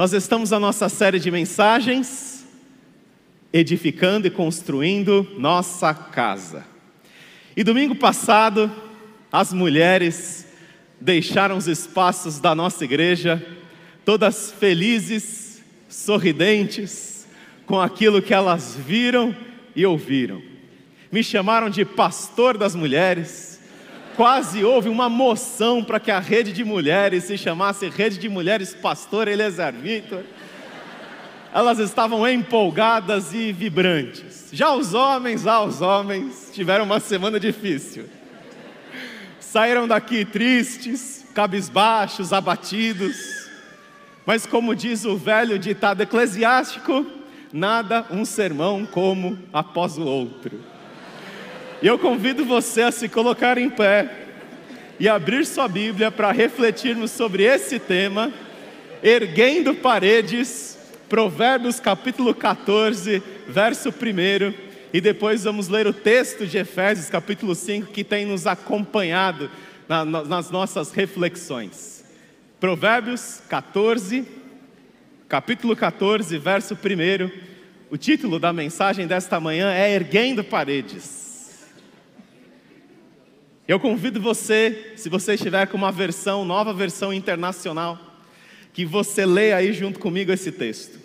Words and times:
Nós 0.00 0.14
estamos 0.14 0.48
na 0.48 0.58
nossa 0.58 0.88
série 0.88 1.20
de 1.20 1.30
mensagens, 1.30 2.46
edificando 3.52 4.26
e 4.26 4.30
construindo 4.30 5.28
nossa 5.36 5.92
casa. 5.92 6.64
E 7.54 7.62
domingo 7.62 7.94
passado, 7.94 8.72
as 9.30 9.52
mulheres 9.52 10.46
deixaram 10.98 11.58
os 11.58 11.68
espaços 11.68 12.40
da 12.40 12.54
nossa 12.54 12.82
igreja, 12.82 13.46
todas 14.02 14.50
felizes, 14.50 15.62
sorridentes, 15.86 17.26
com 17.66 17.78
aquilo 17.78 18.22
que 18.22 18.32
elas 18.32 18.74
viram 18.74 19.36
e 19.76 19.84
ouviram. 19.84 20.40
Me 21.12 21.22
chamaram 21.22 21.68
de 21.68 21.84
pastor 21.84 22.56
das 22.56 22.74
mulheres, 22.74 23.49
quase 24.20 24.62
houve 24.62 24.90
uma 24.90 25.08
moção 25.08 25.82
para 25.82 25.98
que 25.98 26.10
a 26.10 26.18
rede 26.18 26.52
de 26.52 26.62
mulheres 26.62 27.24
se 27.24 27.38
chamasse 27.38 27.88
Rede 27.88 28.18
de 28.18 28.28
Mulheres 28.28 28.74
Pastor 28.74 29.26
Eliezer 29.26 29.72
Vitor. 29.72 30.24
Elas 31.54 31.78
estavam 31.78 32.28
empolgadas 32.28 33.32
e 33.32 33.50
vibrantes. 33.50 34.50
Já 34.52 34.74
os 34.74 34.92
homens, 34.92 35.46
ah, 35.46 35.62
os 35.62 35.80
homens 35.80 36.50
tiveram 36.52 36.84
uma 36.84 37.00
semana 37.00 37.40
difícil. 37.40 38.10
Saíram 39.40 39.88
daqui 39.88 40.22
tristes, 40.26 41.24
cabisbaixos, 41.34 42.30
abatidos. 42.30 43.16
Mas 44.26 44.44
como 44.44 44.76
diz 44.76 45.06
o 45.06 45.16
velho 45.16 45.58
ditado 45.58 46.02
eclesiástico, 46.02 47.06
nada 47.50 48.04
um 48.10 48.26
sermão 48.26 48.84
como 48.84 49.38
após 49.50 49.96
o 49.96 50.04
outro. 50.04 50.60
E 51.82 51.86
eu 51.86 51.98
convido 51.98 52.44
você 52.44 52.82
a 52.82 52.92
se 52.92 53.08
colocar 53.08 53.56
em 53.56 53.70
pé 53.70 54.10
e 54.98 55.08
abrir 55.08 55.46
sua 55.46 55.66
Bíblia 55.66 56.10
para 56.10 56.30
refletirmos 56.30 57.10
sobre 57.10 57.44
esse 57.44 57.78
tema, 57.78 58.30
erguendo 59.02 59.74
paredes, 59.74 60.78
Provérbios 61.08 61.80
capítulo 61.80 62.34
14, 62.34 63.22
verso 63.48 63.88
1, 63.88 64.54
e 64.92 65.00
depois 65.00 65.44
vamos 65.44 65.68
ler 65.68 65.86
o 65.86 65.92
texto 65.92 66.46
de 66.46 66.58
Efésios 66.58 67.08
capítulo 67.08 67.54
5 67.54 67.90
que 67.92 68.04
tem 68.04 68.26
nos 68.26 68.46
acompanhado 68.46 69.50
na, 69.88 70.04
nas 70.04 70.50
nossas 70.50 70.92
reflexões. 70.92 72.04
Provérbios 72.60 73.40
14, 73.48 74.26
capítulo 75.26 75.74
14, 75.74 76.36
verso 76.36 76.74
1. 76.74 77.30
O 77.90 77.96
título 77.96 78.38
da 78.38 78.52
mensagem 78.52 79.06
desta 79.06 79.40
manhã 79.40 79.72
é 79.72 79.94
Erguendo 79.94 80.44
Paredes. 80.44 81.19
Eu 83.70 83.78
convido 83.78 84.20
você, 84.20 84.94
se 84.96 85.08
você 85.08 85.34
estiver 85.34 85.64
com 85.68 85.76
uma 85.76 85.92
versão, 85.92 86.44
nova 86.44 86.74
versão 86.74 87.14
internacional, 87.14 88.18
que 88.72 88.84
você 88.84 89.24
leia 89.24 89.58
aí 89.58 89.72
junto 89.72 90.00
comigo 90.00 90.32
esse 90.32 90.50
texto. 90.50 90.98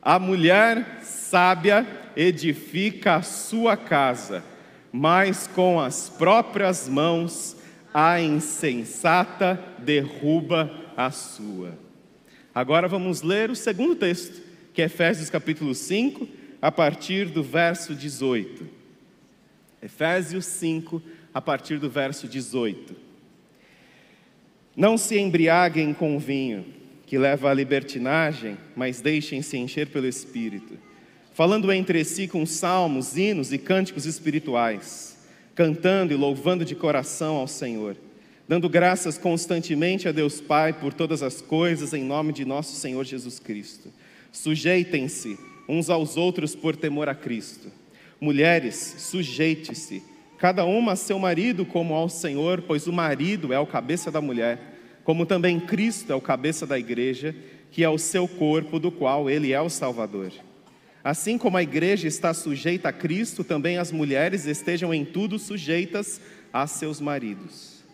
A 0.00 0.18
mulher 0.18 1.00
sábia 1.02 1.86
edifica 2.16 3.16
a 3.16 3.22
sua 3.22 3.76
casa, 3.76 4.42
mas 4.90 5.46
com 5.46 5.78
as 5.78 6.08
próprias 6.08 6.88
mãos 6.88 7.58
a 7.92 8.18
insensata 8.18 9.62
derruba 9.78 10.70
a 10.96 11.10
sua. 11.10 11.78
Agora 12.54 12.88
vamos 12.88 13.20
ler 13.20 13.50
o 13.50 13.54
segundo 13.54 13.94
texto, 13.94 14.40
que 14.72 14.80
é 14.80 14.86
Efésios 14.86 15.28
capítulo 15.28 15.74
5, 15.74 16.26
a 16.62 16.72
partir 16.72 17.26
do 17.26 17.42
verso 17.42 17.94
18. 17.94 18.80
Efésios 19.82 20.46
5, 20.46 21.02
a 21.34 21.40
partir 21.40 21.78
do 21.78 21.88
verso 21.88 22.28
18. 22.28 22.94
Não 24.76 24.96
se 24.96 25.18
embriaguem 25.18 25.92
com 25.92 26.18
vinho, 26.18 26.64
que 27.06 27.18
leva 27.18 27.50
à 27.50 27.54
libertinagem, 27.54 28.56
mas 28.74 29.00
deixem-se 29.00 29.56
encher 29.56 29.88
pelo 29.88 30.06
Espírito, 30.06 30.78
falando 31.34 31.70
entre 31.70 32.02
si 32.04 32.26
com 32.26 32.46
salmos, 32.46 33.16
hinos 33.16 33.52
e 33.52 33.58
cânticos 33.58 34.06
espirituais, 34.06 35.18
cantando 35.54 36.12
e 36.12 36.16
louvando 36.16 36.64
de 36.64 36.74
coração 36.74 37.36
ao 37.36 37.46
Senhor, 37.46 37.96
dando 38.48 38.68
graças 38.68 39.18
constantemente 39.18 40.08
a 40.08 40.12
Deus 40.12 40.40
Pai 40.40 40.72
por 40.72 40.94
todas 40.94 41.22
as 41.22 41.42
coisas, 41.42 41.92
em 41.92 42.02
nome 42.02 42.32
de 42.32 42.46
nosso 42.46 42.74
Senhor 42.76 43.04
Jesus 43.04 43.38
Cristo. 43.38 43.90
Sujeitem-se 44.30 45.38
uns 45.68 45.90
aos 45.90 46.16
outros 46.16 46.54
por 46.54 46.74
temor 46.74 47.08
a 47.10 47.14
Cristo. 47.14 47.70
Mulheres, 48.18 48.76
sujeite-se 48.98 50.02
cada 50.42 50.64
uma 50.64 50.94
a 50.94 50.96
seu 50.96 51.20
marido 51.20 51.64
como 51.64 51.94
ao 51.94 52.08
Senhor, 52.08 52.62
pois 52.62 52.88
o 52.88 52.92
marido 52.92 53.52
é 53.52 53.60
o 53.60 53.64
cabeça 53.64 54.10
da 54.10 54.20
mulher, 54.20 54.58
como 55.04 55.24
também 55.24 55.60
Cristo 55.60 56.12
é 56.12 56.16
o 56.16 56.20
cabeça 56.20 56.66
da 56.66 56.76
igreja, 56.76 57.32
que 57.70 57.84
é 57.84 57.88
o 57.88 57.96
seu 57.96 58.26
corpo, 58.26 58.80
do 58.80 58.90
qual 58.90 59.30
ele 59.30 59.52
é 59.52 59.60
o 59.60 59.70
Salvador. 59.70 60.32
Assim 61.04 61.38
como 61.38 61.56
a 61.56 61.62
igreja 61.62 62.08
está 62.08 62.34
sujeita 62.34 62.88
a 62.88 62.92
Cristo, 62.92 63.44
também 63.44 63.78
as 63.78 63.92
mulheres 63.92 64.44
estejam 64.44 64.92
em 64.92 65.04
tudo 65.04 65.38
sujeitas 65.38 66.20
a 66.52 66.66
seus 66.66 67.00
maridos. 67.00 67.84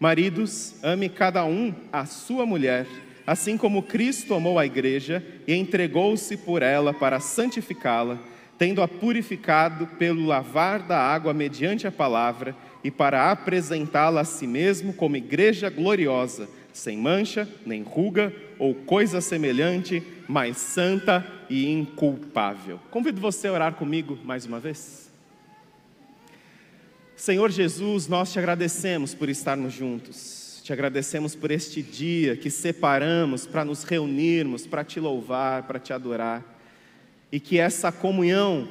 Maridos, 0.00 0.76
ame 0.82 1.10
cada 1.10 1.44
um 1.44 1.74
a 1.92 2.06
sua 2.06 2.46
mulher, 2.46 2.86
assim 3.26 3.58
como 3.58 3.82
Cristo 3.82 4.32
amou 4.32 4.58
a 4.58 4.64
igreja 4.64 5.22
e 5.46 5.54
entregou-se 5.54 6.38
por 6.38 6.62
ela 6.62 6.94
para 6.94 7.20
santificá-la 7.20 8.31
tendo-a 8.62 8.86
purificado 8.86 9.88
pelo 9.98 10.24
lavar 10.24 10.84
da 10.84 10.96
água 10.96 11.34
mediante 11.34 11.84
a 11.88 11.90
palavra, 11.90 12.54
e 12.84 12.92
para 12.92 13.32
apresentá-la 13.32 14.20
a 14.20 14.24
si 14.24 14.46
mesmo 14.46 14.92
como 14.92 15.16
igreja 15.16 15.68
gloriosa, 15.68 16.48
sem 16.72 16.96
mancha, 16.96 17.48
nem 17.66 17.82
ruga 17.82 18.32
ou 18.60 18.72
coisa 18.72 19.20
semelhante, 19.20 20.00
mas 20.28 20.58
santa 20.58 21.26
e 21.50 21.72
inculpável. 21.72 22.78
Convido 22.88 23.20
você 23.20 23.48
a 23.48 23.52
orar 23.52 23.74
comigo 23.74 24.16
mais 24.22 24.46
uma 24.46 24.60
vez. 24.60 25.10
Senhor 27.16 27.50
Jesus, 27.50 28.06
nós 28.06 28.32
te 28.32 28.38
agradecemos 28.38 29.12
por 29.12 29.28
estarmos 29.28 29.72
juntos. 29.72 30.62
Te 30.62 30.72
agradecemos 30.72 31.34
por 31.34 31.50
este 31.50 31.82
dia 31.82 32.36
que 32.36 32.48
separamos 32.48 33.44
para 33.44 33.64
nos 33.64 33.82
reunirmos, 33.82 34.68
para 34.68 34.84
te 34.84 35.00
louvar, 35.00 35.64
para 35.64 35.80
te 35.80 35.92
adorar 35.92 36.61
e 37.32 37.40
que 37.40 37.58
essa 37.58 37.90
comunhão, 37.90 38.68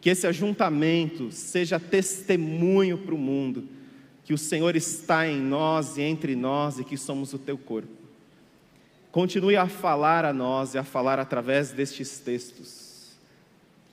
que 0.00 0.10
esse 0.10 0.26
ajuntamento 0.26 1.30
seja 1.30 1.78
testemunho 1.78 2.98
para 2.98 3.14
o 3.14 3.18
mundo, 3.18 3.68
que 4.24 4.34
o 4.34 4.38
Senhor 4.38 4.74
está 4.74 5.28
em 5.28 5.40
nós 5.40 5.96
e 5.96 6.02
entre 6.02 6.34
nós 6.34 6.80
e 6.80 6.84
que 6.84 6.96
somos 6.96 7.32
o 7.32 7.38
teu 7.38 7.56
corpo. 7.56 8.02
Continue 9.12 9.56
a 9.56 9.68
falar 9.68 10.24
a 10.24 10.32
nós 10.32 10.74
e 10.74 10.78
a 10.78 10.84
falar 10.84 11.20
através 11.20 11.70
destes 11.70 12.18
textos, 12.18 13.12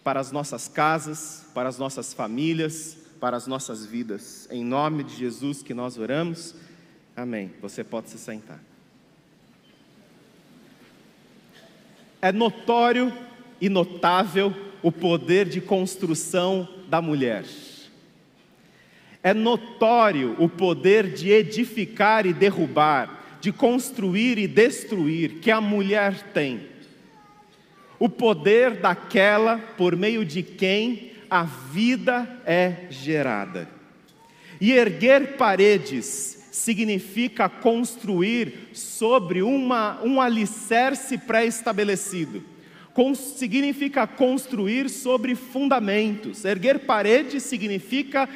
para 0.03 0.20
as 0.20 0.31
nossas 0.31 0.68
casas, 0.68 1.46
para 1.53 1.70
as 1.70 1.78
nossas 1.78 2.14
famílias, 2.14 2.97
para 3.20 3.38
as 3.38 3.46
nossas 3.46 3.86
vidas. 3.86 4.47
Em 4.50 4.64
nome 4.64 5.03
de 5.03 5.16
Jesus 5.16 5.62
que 5.62 5.74
nós 5.74 5.97
oramos. 5.97 6.56
Amém. 7.16 7.52
Você 7.62 7.84
pode 7.84 8.09
se 8.09 8.18
sentar. 8.18 8.59
É 12.22 12.31
notório 12.31 13.14
e 13.62 13.70
notável 13.70 14.53
o 14.81 14.92
poder 14.92 15.47
de 15.47 15.59
construção 15.59 16.68
da 16.88 17.02
mulher. 17.02 17.44
É 19.22 19.34
notório 19.34 20.36
o 20.40 20.47
poder 20.47 21.12
de 21.12 21.30
edificar 21.30 22.25
e 22.25 22.34
derrubar, 22.34 23.38
de 23.42 23.52
construir 23.52 24.38
e 24.38 24.47
destruir 24.47 25.40
que 25.42 25.52
a 25.52 25.59
mulher 25.59 26.31
tem. 26.34 26.62
O 28.00 28.08
poder 28.08 28.78
daquela 28.78 29.58
por 29.78 29.96
meio 29.96 30.24
de 30.24 30.41
quem 30.41 31.12
a 31.30 31.44
vida 31.44 32.41
é 32.46 32.88
gerada. 32.90 33.70
E 34.62 34.72
erguer 34.72 35.36
paredes 35.38 36.47
significa 36.52 37.47
construir 37.50 38.70
sobre 38.74 39.41
uma, 39.41 40.02
um 40.02 40.22
alicerce 40.22 41.18
pré-estabelecido 41.18 42.44
significa 43.16 44.06
construir 44.06 44.90
sobre 44.90 45.36
fundamentos. 45.36 46.44
Erguer 46.44 46.80
paredes 46.80 47.44
significa 47.44 48.28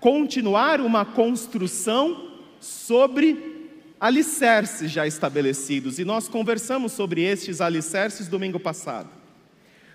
continuar 0.00 0.80
uma 0.80 1.04
construção 1.04 2.30
sobre 2.60 3.56
alicerces 4.00 4.90
já 4.90 5.06
estabelecidos. 5.06 5.98
E 5.98 6.04
nós 6.04 6.28
conversamos 6.28 6.92
sobre 6.92 7.22
estes 7.22 7.60
alicerces 7.60 8.28
domingo 8.28 8.60
passado. 8.60 9.08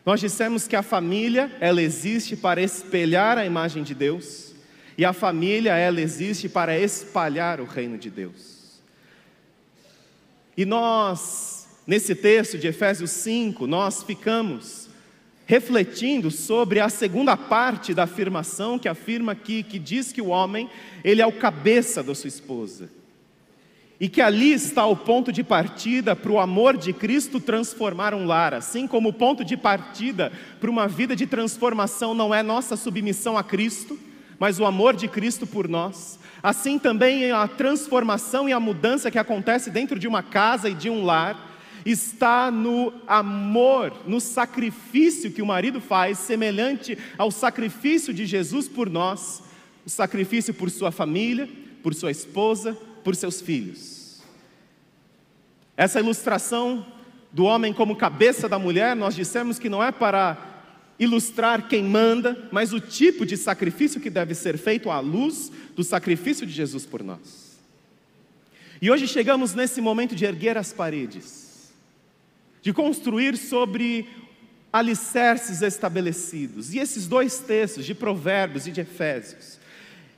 Nós 0.06 0.20
dissemos 0.20 0.68
que 0.68 0.76
a 0.76 0.82
família, 0.82 1.52
ela 1.60 1.82
existe 1.82 2.36
para 2.36 2.62
espelhar 2.62 3.38
a 3.38 3.46
imagem 3.46 3.84
de 3.84 3.94
Deus, 3.94 4.54
e 4.98 5.06
a 5.06 5.14
família, 5.14 5.76
ela 5.76 6.02
existe 6.02 6.50
para 6.50 6.78
espalhar 6.78 7.62
o 7.62 7.66
reino 7.66 7.98
de 7.98 8.10
Deus. 8.10 8.82
E 10.58 10.66
nós 10.66 11.61
Nesse 11.92 12.16
texto 12.16 12.58
de 12.58 12.68
Efésios 12.68 13.12
5, 13.12 13.68
nós 13.68 14.02
ficamos 14.02 14.90
refletindo 15.46 16.32
sobre 16.32 16.80
a 16.80 16.88
segunda 16.88 17.36
parte 17.36 17.94
da 17.94 18.04
afirmação 18.04 18.80
que 18.80 18.88
afirma 18.88 19.34
aqui, 19.34 19.62
que 19.62 19.78
diz 19.78 20.10
que 20.14 20.22
o 20.22 20.28
homem, 20.28 20.70
ele 21.04 21.22
é 21.22 21.28
o 21.28 21.34
cabeça 21.34 22.02
da 22.02 22.16
sua 22.16 22.30
esposa. 22.30 22.90
e 24.00 24.08
que 24.08 24.22
ali 24.22 24.54
está 24.54 24.86
o 24.86 24.96
ponto 24.96 25.34
de 25.34 25.44
partida 25.44 26.16
para 26.16 26.32
o 26.32 26.40
amor 26.40 26.78
de 26.78 26.94
Cristo 26.94 27.42
transformar 27.42 28.14
um 28.14 28.26
lar, 28.26 28.54
assim 28.54 28.88
como 28.88 29.10
o 29.10 29.14
ponto 29.14 29.44
de 29.44 29.58
partida 29.58 30.32
para 30.62 30.70
uma 30.70 30.88
vida 30.88 31.14
de 31.14 31.28
transformação 31.28 32.14
não 32.14 32.34
é 32.34 32.42
nossa 32.42 32.78
submissão 32.78 33.38
a 33.38 33.44
Cristo, 33.44 34.00
mas 34.40 34.62
o 34.62 34.66
amor 34.66 34.96
de 34.96 35.10
Cristo 35.10 35.46
por 35.46 35.68
nós. 35.68 36.18
Assim 36.42 36.80
também 36.80 37.32
a 37.32 37.46
transformação 37.50 38.48
e 38.48 38.54
a 38.54 38.62
mudança 38.62 39.12
que 39.12 39.20
acontece 39.20 39.70
dentro 39.70 40.00
de 40.00 40.08
uma 40.08 40.24
casa 40.24 40.70
e 40.70 40.74
de 40.74 40.90
um 40.90 41.04
lar 41.04 41.51
está 41.86 42.52
no 42.52 42.94
amor, 43.08 43.94
no 44.08 44.20
sacrifício 44.20 45.32
que 45.32 45.42
o 45.42 45.46
marido 45.46 45.82
faz, 45.82 46.18
semelhante 46.18 46.98
ao 47.18 47.32
sacrifício 47.32 48.14
de 48.14 48.26
Jesus 48.26 48.68
por 48.68 48.90
nós, 48.90 49.44
o 49.86 49.90
sacrifício 49.90 50.54
por 50.54 50.70
sua 50.70 50.92
família, 50.92 51.50
por 51.82 51.94
sua 51.94 52.12
esposa, 52.12 52.78
por 53.04 53.16
seus 53.16 53.42
filhos. 53.42 54.22
Essa 55.76 56.00
ilustração 56.00 56.86
do 57.32 57.46
homem 57.46 57.74
como 57.74 57.96
cabeça 57.96 58.48
da 58.48 58.60
mulher, 58.60 58.96
nós 58.96 59.16
dissemos 59.16 59.58
que 59.58 59.70
não 59.70 59.84
é 59.84 59.92
para 59.92 60.38
ilustrar 61.00 61.68
quem 61.68 61.84
manda, 61.84 62.48
mas 62.52 62.74
o 62.74 62.80
tipo 62.80 63.26
de 63.26 63.36
sacrifício 63.36 64.00
que 64.00 64.10
deve 64.10 64.36
ser 64.36 64.58
feito 64.58 64.92
à 64.92 65.00
luz 65.00 65.52
do 65.76 65.84
sacrifício 65.84 66.46
de 66.46 66.54
Jesus 66.54 66.86
por 66.86 67.04
nós. 67.04 67.60
E 68.80 68.92
hoje 68.92 69.08
chegamos 69.08 69.56
nesse 69.56 69.82
momento 69.82 70.16
de 70.16 70.26
erguer 70.26 70.58
as 70.58 70.72
paredes, 70.72 71.51
de 72.62 72.72
construir 72.72 73.38
sobre 73.38 74.08
alicerces 74.72 75.62
estabelecidos. 75.62 76.74
E 76.74 76.80
esses 76.80 77.08
dois 77.08 77.40
textos, 77.40 77.86
de 77.86 77.94
Provérbios 77.94 78.68
e 78.68 78.72
de 78.72 78.82
Efésios, 78.82 79.60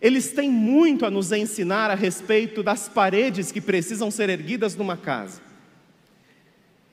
eles 0.02 0.32
têm 0.34 0.52
muito 0.52 1.06
a 1.06 1.12
nos 1.12 1.32
ensinar 1.32 1.90
a 1.90 1.96
respeito 1.96 2.62
das 2.62 2.90
paredes 2.90 3.52
que 3.52 3.62
precisam 3.62 4.12
ser 4.12 4.30
erguidas 4.30 4.76
numa 4.76 4.98
casa. 4.98 5.42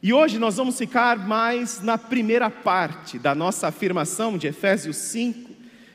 E 0.02 0.12
hoje 0.12 0.38
nós 0.38 0.56
vamos 0.56 0.78
ficar 0.78 1.18
mais 1.18 1.82
na 1.82 1.98
primeira 1.98 2.48
parte 2.48 3.18
da 3.18 3.34
nossa 3.34 3.68
afirmação 3.68 4.38
de 4.38 4.46
Efésios 4.46 4.96
5, 4.96 5.50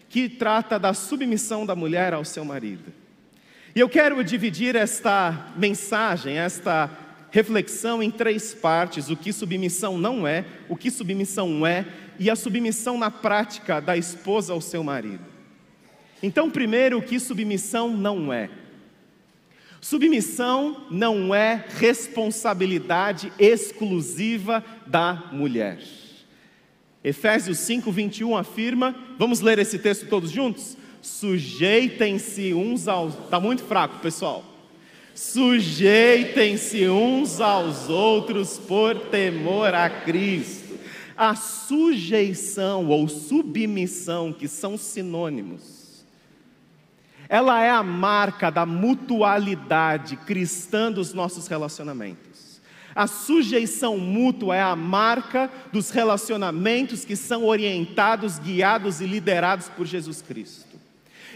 que 0.09 0.29
trata 0.29 0.77
da 0.77 0.93
submissão 0.93 1.65
da 1.65 1.75
mulher 1.75 2.13
ao 2.13 2.23
seu 2.23 2.45
marido. 2.45 2.93
E 3.75 3.79
eu 3.79 3.89
quero 3.89 4.23
dividir 4.23 4.75
esta 4.75 5.53
mensagem, 5.57 6.37
esta 6.37 6.89
reflexão 7.35 8.01
em 8.01 8.09
três 8.09 8.53
partes: 8.53 9.09
o 9.09 9.17
que 9.17 9.33
submissão 9.33 9.97
não 9.97 10.25
é, 10.25 10.45
o 10.69 10.75
que 10.77 10.89
submissão 10.89 11.67
é 11.67 11.85
e 12.17 12.29
a 12.29 12.35
submissão 12.35 12.97
na 12.97 13.11
prática 13.11 13.81
da 13.81 13.97
esposa 13.97 14.53
ao 14.53 14.61
seu 14.61 14.81
marido. 14.81 15.25
Então, 16.23 16.49
primeiro, 16.49 16.97
o 16.97 17.01
que 17.01 17.19
submissão 17.19 17.89
não 17.89 18.31
é? 18.31 18.49
Submissão 19.81 20.87
não 20.89 21.35
é 21.35 21.65
responsabilidade 21.77 23.31
exclusiva 23.37 24.63
da 24.87 25.29
mulher. 25.33 25.79
Efésios 27.03 27.59
5, 27.59 27.91
21 27.91 28.35
afirma, 28.35 28.95
vamos 29.19 29.41
ler 29.41 29.59
esse 29.59 29.77
texto 29.77 30.07
todos 30.07 30.31
juntos? 30.31 30.77
Sujeitem-se 31.01 32.53
uns 32.53 32.87
aos. 32.87 33.13
Está 33.13 33.39
muito 33.39 33.63
fraco, 33.63 33.99
pessoal. 33.99 34.54
Sujeitem-se 35.15 36.89
uns 36.89 37.39
aos 37.39 37.89
outros 37.89 38.59
por 38.59 38.99
temor 39.09 39.73
a 39.73 39.89
Cristo. 39.89 40.77
A 41.15 41.33
sujeição 41.33 42.87
ou 42.87 43.07
submissão, 43.07 44.33
que 44.33 44.49
são 44.49 44.77
sinônimos, 44.77 46.05
ela 47.29 47.63
é 47.63 47.69
a 47.69 47.81
marca 47.81 48.51
da 48.51 48.65
mutualidade 48.65 50.17
cristã 50.17 50.91
dos 50.91 51.13
nossos 51.13 51.47
relacionamentos. 51.47 52.61
A 52.93 53.07
sujeição 53.07 53.97
mútua 53.97 54.57
é 54.57 54.61
a 54.61 54.75
marca 54.75 55.49
dos 55.71 55.89
relacionamentos 55.89 57.05
que 57.05 57.15
são 57.15 57.45
orientados, 57.45 58.37
guiados 58.37 58.99
e 58.99 59.05
liderados 59.05 59.69
por 59.69 59.85
Jesus 59.85 60.21
Cristo. 60.21 60.64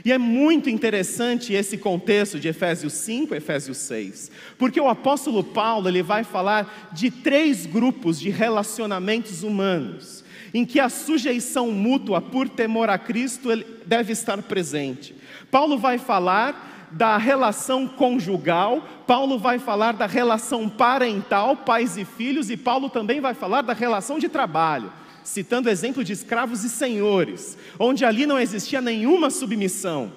E 0.04 0.12
é 0.12 0.18
muito 0.18 0.70
interessante 0.70 1.54
esse 1.54 1.78
contexto 1.78 2.40
de 2.40 2.48
Efésios 2.48 2.94
5, 2.94 3.36
Efésios 3.36 3.78
6, 3.78 4.32
porque 4.58 4.80
o 4.80 4.88
apóstolo 4.88 5.44
Paulo 5.44 5.88
ele 5.90 6.02
vai 6.02 6.24
falar 6.24 6.90
de 6.94 7.12
três 7.12 7.66
grupos 7.66 8.20
de 8.20 8.30
relacionamentos 8.30 9.44
humanos, 9.44 10.24
em 10.54 10.66
que 10.66 10.80
a 10.80 10.90
sujeição 10.90 11.72
mútua 11.72 12.22
por 12.22 12.48
temor 12.48 12.90
a 12.90 12.98
Cristo 12.98 13.50
deve 13.86 14.14
estar 14.14 14.42
presente. 14.44 15.16
Paulo 15.52 15.78
vai 15.78 15.98
falar 15.98 16.90
da 16.92 17.18
relação 17.18 17.88
conjugal, 17.88 18.82
Paulo 19.06 19.38
vai 19.38 19.60
falar 19.60 19.94
da 19.94 20.08
relação 20.08 20.68
parental, 20.68 21.58
pais 21.58 21.98
e 21.98 22.06
filhos, 22.06 22.50
e 22.50 22.58
Paulo 22.58 22.90
também 22.90 23.22
vai 23.22 23.34
falar 23.34 23.62
da 23.62 23.74
relação 23.74 24.18
de 24.18 24.28
trabalho, 24.28 24.92
citando 25.30 25.70
exemplo 25.70 26.04
de 26.04 26.12
escravos 26.12 26.64
e 26.64 26.70
senhores, 26.70 27.56
onde 27.78 28.04
ali 28.04 28.26
não 28.26 28.40
existia 28.40 28.82
nenhuma 28.82 29.30
submissão, 29.30 30.12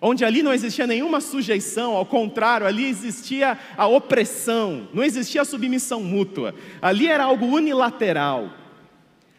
onde 0.00 0.24
ali 0.24 0.42
não 0.42 0.54
existia 0.54 0.86
nenhuma 0.86 1.20
sujeição, 1.20 1.92
ao 1.94 2.06
contrário, 2.06 2.66
ali 2.66 2.86
existia 2.86 3.58
a 3.76 3.86
opressão, 3.86 4.88
não 4.94 5.04
existia 5.04 5.42
a 5.42 5.44
submissão 5.44 6.02
mútua, 6.02 6.54
ali 6.80 7.08
era 7.08 7.24
algo 7.24 7.44
unilateral, 7.44 8.50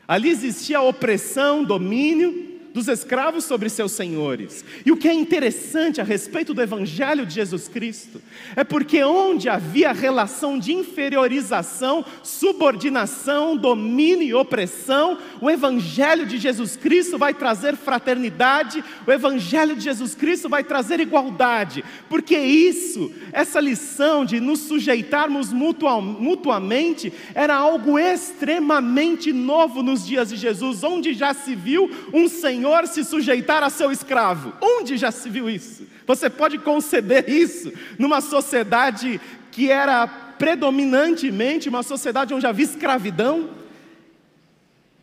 ali 0.08 0.30
existia 0.30 0.78
a 0.78 0.84
opressão, 0.84 1.64
domínio, 1.64 2.53
dos 2.74 2.88
escravos 2.88 3.44
sobre 3.46 3.70
seus 3.70 3.92
senhores. 3.92 4.66
E 4.84 4.92
o 4.92 4.98
que 4.98 5.08
é 5.08 5.14
interessante 5.14 6.02
a 6.02 6.04
respeito 6.04 6.54
do 6.54 6.62
Evangelho 6.62 7.26
de 7.26 7.36
Jesus 7.36 7.68
Cristo 7.68 8.20
é 8.56 8.64
porque 8.64 9.04
onde 9.04 9.48
havia 9.48 9.92
relação 9.92 10.58
de 10.58 10.74
inferiorização, 10.74 12.04
subordinação, 12.24 13.56
domínio 13.56 14.28
e 14.28 14.34
opressão, 14.34 15.20
o 15.40 15.50
Evangelho 15.50 16.26
de 16.26 16.38
Jesus 16.38 16.76
Cristo 16.76 17.18
vai 17.18 17.34
trazer 17.34 17.76
fraternidade, 17.76 18.84
o 19.06 19.12
Evangelho 19.12 19.76
de 19.76 19.84
Jesus 19.84 20.16
Cristo 20.16 20.50
vai 20.50 20.64
trazer 20.64 21.00
igualdade, 21.00 21.84
porque 22.10 22.38
isso, 22.38 23.12
essa 23.32 23.60
lição 23.60 24.26
de 24.26 24.40
nos 24.40 24.62
sujeitarmos 24.62 25.54
mutuamente, 25.54 27.14
era 27.36 27.56
algo 27.56 28.00
extremamente 28.00 29.32
novo 29.32 29.84
nos 29.84 30.06
dias 30.06 30.30
de 30.30 30.38
Jesus, 30.38 30.84
onde 30.84 31.14
já 31.14 31.34
se 31.34 31.54
viu 31.54 31.90
um 32.12 32.28
Senhor 32.28 32.63
senhor 32.64 32.88
se 32.88 33.04
sujeitar 33.04 33.62
a 33.62 33.70
seu 33.70 33.92
escravo. 33.92 34.54
Onde 34.62 34.96
já 34.96 35.12
se 35.12 35.30
viu 35.30 35.50
isso? 35.50 35.86
Você 36.08 36.30
pode 36.30 36.58
conceber 36.58 37.30
isso 37.30 37.74
numa 38.00 38.22
sociedade 38.22 39.20
que 39.52 39.70
era 39.70 40.08
predominantemente 40.08 41.68
uma 41.68 41.84
sociedade 41.84 42.34
onde 42.34 42.48
havia 42.48 42.64
escravidão? 42.64 43.50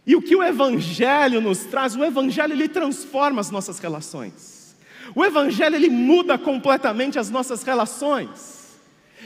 E 0.06 0.16
o 0.16 0.22
que 0.22 0.34
o 0.34 0.42
Evangelho 0.42 1.38
nos 1.42 1.64
traz? 1.64 1.94
O 1.94 2.02
Evangelho 2.02 2.54
ele 2.54 2.66
transforma 2.66 3.42
as 3.42 3.50
nossas 3.50 3.78
relações. 3.78 4.74
O 5.14 5.22
Evangelho 5.22 5.76
ele 5.76 5.90
muda 5.90 6.38
completamente 6.38 7.18
as 7.18 7.28
nossas 7.28 7.62
relações. 7.62 8.80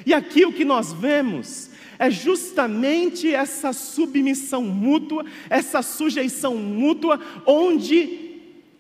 E 0.05 0.13
aqui 0.13 0.45
o 0.45 0.53
que 0.53 0.65
nós 0.65 0.93
vemos 0.93 1.71
é 2.01 2.11
justamente 2.11 3.33
essa 3.33 3.73
submissão 3.73 4.63
mútua, 4.63 5.25
essa 5.49 5.83
sujeição 5.83 6.57
mútua, 6.57 7.21
onde 7.47 8.24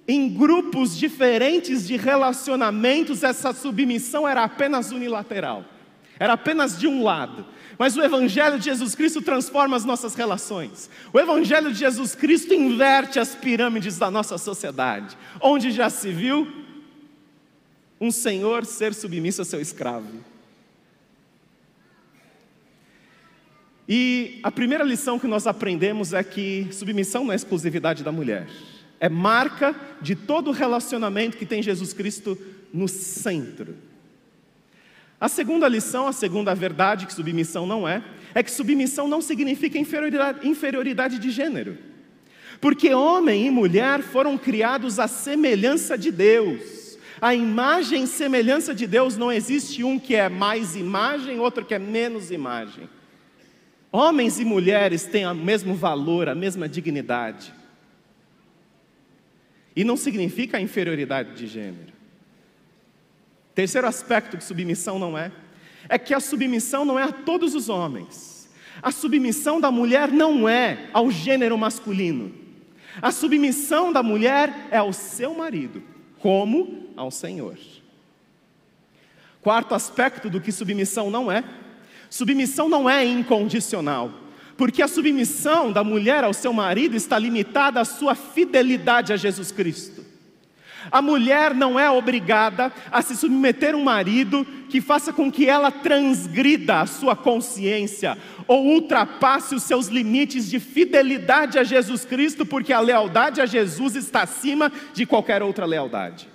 em 0.06 0.28
grupos 0.28 0.96
diferentes 0.96 1.86
de 1.86 1.96
relacionamentos, 1.96 3.22
essa 3.22 3.52
submissão 3.52 4.28
era 4.28 4.44
apenas 4.44 4.92
unilateral, 4.92 5.64
era 6.18 6.34
apenas 6.34 6.78
de 6.78 6.86
um 6.86 7.02
lado. 7.02 7.46
Mas 7.78 7.96
o 7.96 8.02
Evangelho 8.02 8.58
de 8.58 8.66
Jesus 8.66 8.94
Cristo 8.94 9.20
transforma 9.20 9.76
as 9.76 9.84
nossas 9.84 10.14
relações. 10.14 10.88
O 11.12 11.18
Evangelho 11.18 11.72
de 11.72 11.78
Jesus 11.78 12.14
Cristo 12.14 12.54
inverte 12.54 13.18
as 13.18 13.34
pirâmides 13.34 13.98
da 13.98 14.10
nossa 14.10 14.38
sociedade, 14.38 15.16
onde 15.40 15.70
já 15.70 15.90
se 15.90 16.12
viu 16.12 16.46
um 18.00 18.10
senhor 18.10 18.64
ser 18.64 18.94
submisso 18.94 19.42
a 19.42 19.44
seu 19.44 19.60
escravo. 19.60 20.06
E 23.88 24.38
a 24.42 24.50
primeira 24.50 24.84
lição 24.84 25.18
que 25.18 25.26
nós 25.26 25.46
aprendemos 25.46 26.12
é 26.12 26.22
que 26.22 26.68
submissão 26.70 27.24
não 27.24 27.32
é 27.32 27.36
exclusividade 27.36 28.04
da 28.04 28.12
mulher 28.12 28.46
é 29.04 29.08
marca 29.10 29.76
de 30.00 30.14
todo 30.14 30.50
relacionamento 30.50 31.36
que 31.36 31.44
tem 31.44 31.62
Jesus 31.62 31.92
Cristo 31.92 32.38
no 32.72 32.88
centro. 32.88 33.76
A 35.20 35.28
segunda 35.28 35.68
lição, 35.68 36.08
a 36.08 36.12
segunda 36.12 36.54
verdade 36.54 37.04
que 37.04 37.12
submissão 37.12 37.66
não 37.66 37.86
é, 37.86 38.02
é 38.34 38.42
que 38.42 38.50
submissão 38.50 39.06
não 39.06 39.20
significa 39.20 39.78
inferioridade, 39.78 40.48
inferioridade 40.48 41.18
de 41.18 41.30
gênero. 41.30 41.76
Porque 42.62 42.94
homem 42.94 43.46
e 43.46 43.50
mulher 43.50 44.00
foram 44.00 44.38
criados 44.38 44.98
à 44.98 45.06
semelhança 45.06 45.98
de 45.98 46.10
Deus. 46.10 46.96
A 47.20 47.34
imagem 47.34 48.04
e 48.04 48.06
semelhança 48.06 48.74
de 48.74 48.86
Deus 48.86 49.18
não 49.18 49.30
existe 49.30 49.84
um 49.84 49.98
que 49.98 50.14
é 50.14 50.30
mais 50.30 50.76
imagem, 50.76 51.38
outro 51.38 51.62
que 51.62 51.74
é 51.74 51.78
menos 51.78 52.30
imagem. 52.30 52.88
Homens 53.92 54.40
e 54.40 54.46
mulheres 54.46 55.04
têm 55.04 55.26
o 55.26 55.34
mesmo 55.34 55.74
valor, 55.74 56.26
a 56.26 56.34
mesma 56.34 56.66
dignidade. 56.66 57.52
E 59.74 59.84
não 59.84 59.96
significa 59.96 60.60
inferioridade 60.60 61.34
de 61.34 61.46
gênero. 61.46 61.92
Terceiro 63.54 63.86
aspecto 63.86 64.36
que 64.36 64.44
submissão 64.44 64.98
não 64.98 65.16
é, 65.16 65.30
é 65.88 65.98
que 65.98 66.14
a 66.14 66.20
submissão 66.20 66.84
não 66.84 66.98
é 66.98 67.04
a 67.04 67.12
todos 67.12 67.54
os 67.54 67.68
homens. 67.68 68.48
A 68.82 68.90
submissão 68.90 69.60
da 69.60 69.70
mulher 69.70 70.10
não 70.10 70.48
é 70.48 70.88
ao 70.92 71.10
gênero 71.10 71.56
masculino. 71.56 72.32
A 73.00 73.10
submissão 73.10 73.92
da 73.92 74.02
mulher 74.02 74.68
é 74.70 74.78
ao 74.78 74.92
seu 74.92 75.34
marido, 75.34 75.82
como 76.18 76.90
ao 76.96 77.10
Senhor. 77.10 77.58
Quarto 79.40 79.74
aspecto 79.74 80.30
do 80.30 80.40
que 80.40 80.50
submissão 80.50 81.10
não 81.10 81.30
é: 81.30 81.44
submissão 82.08 82.68
não 82.68 82.88
é 82.88 83.04
incondicional, 83.04 84.10
porque 84.56 84.82
a 84.82 84.88
submissão 84.88 85.72
da 85.72 85.82
mulher 85.82 86.24
ao 86.24 86.32
seu 86.32 86.52
marido 86.52 86.96
está 86.96 87.18
limitada 87.18 87.80
à 87.80 87.84
sua 87.84 88.14
fidelidade 88.14 89.12
a 89.12 89.16
Jesus 89.16 89.50
Cristo. 89.50 90.04
A 90.90 91.00
mulher 91.00 91.54
não 91.54 91.78
é 91.80 91.90
obrigada 91.90 92.72
a 92.90 93.00
se 93.00 93.16
submeter 93.16 93.74
a 93.74 93.76
um 93.76 93.84
marido 93.84 94.46
que 94.68 94.80
faça 94.80 95.12
com 95.12 95.30
que 95.30 95.46
ela 95.46 95.70
transgrida 95.70 96.80
a 96.80 96.86
sua 96.86 97.16
consciência 97.16 98.18
ou 98.46 98.66
ultrapasse 98.66 99.54
os 99.54 99.62
seus 99.62 99.88
limites 99.88 100.48
de 100.50 100.60
fidelidade 100.60 101.58
a 101.58 101.64
Jesus 101.64 102.04
Cristo, 102.04 102.44
porque 102.44 102.72
a 102.72 102.80
lealdade 102.80 103.40
a 103.40 103.46
Jesus 103.46 103.96
está 103.96 104.22
acima 104.22 104.70
de 104.92 105.06
qualquer 105.06 105.42
outra 105.42 105.64
lealdade. 105.64 106.28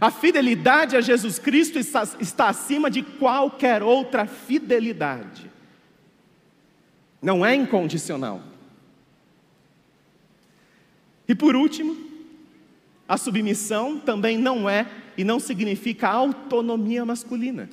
A 0.00 0.10
fidelidade 0.10 0.96
a 0.96 1.00
Jesus 1.00 1.38
Cristo 1.40 1.78
está, 1.78 2.06
está 2.20 2.48
acima 2.48 2.88
de 2.88 3.02
qualquer 3.02 3.82
outra 3.82 4.26
fidelidade. 4.26 5.50
Não 7.20 7.44
é 7.44 7.54
incondicional. 7.54 8.42
E 11.26 11.34
por 11.34 11.54
último, 11.54 11.96
a 13.08 13.16
submissão 13.16 13.98
também 13.98 14.38
não 14.38 14.68
é 14.68 14.86
e 15.16 15.24
não 15.24 15.40
significa 15.40 16.08
autonomia 16.08 17.04
masculina. 17.04 17.68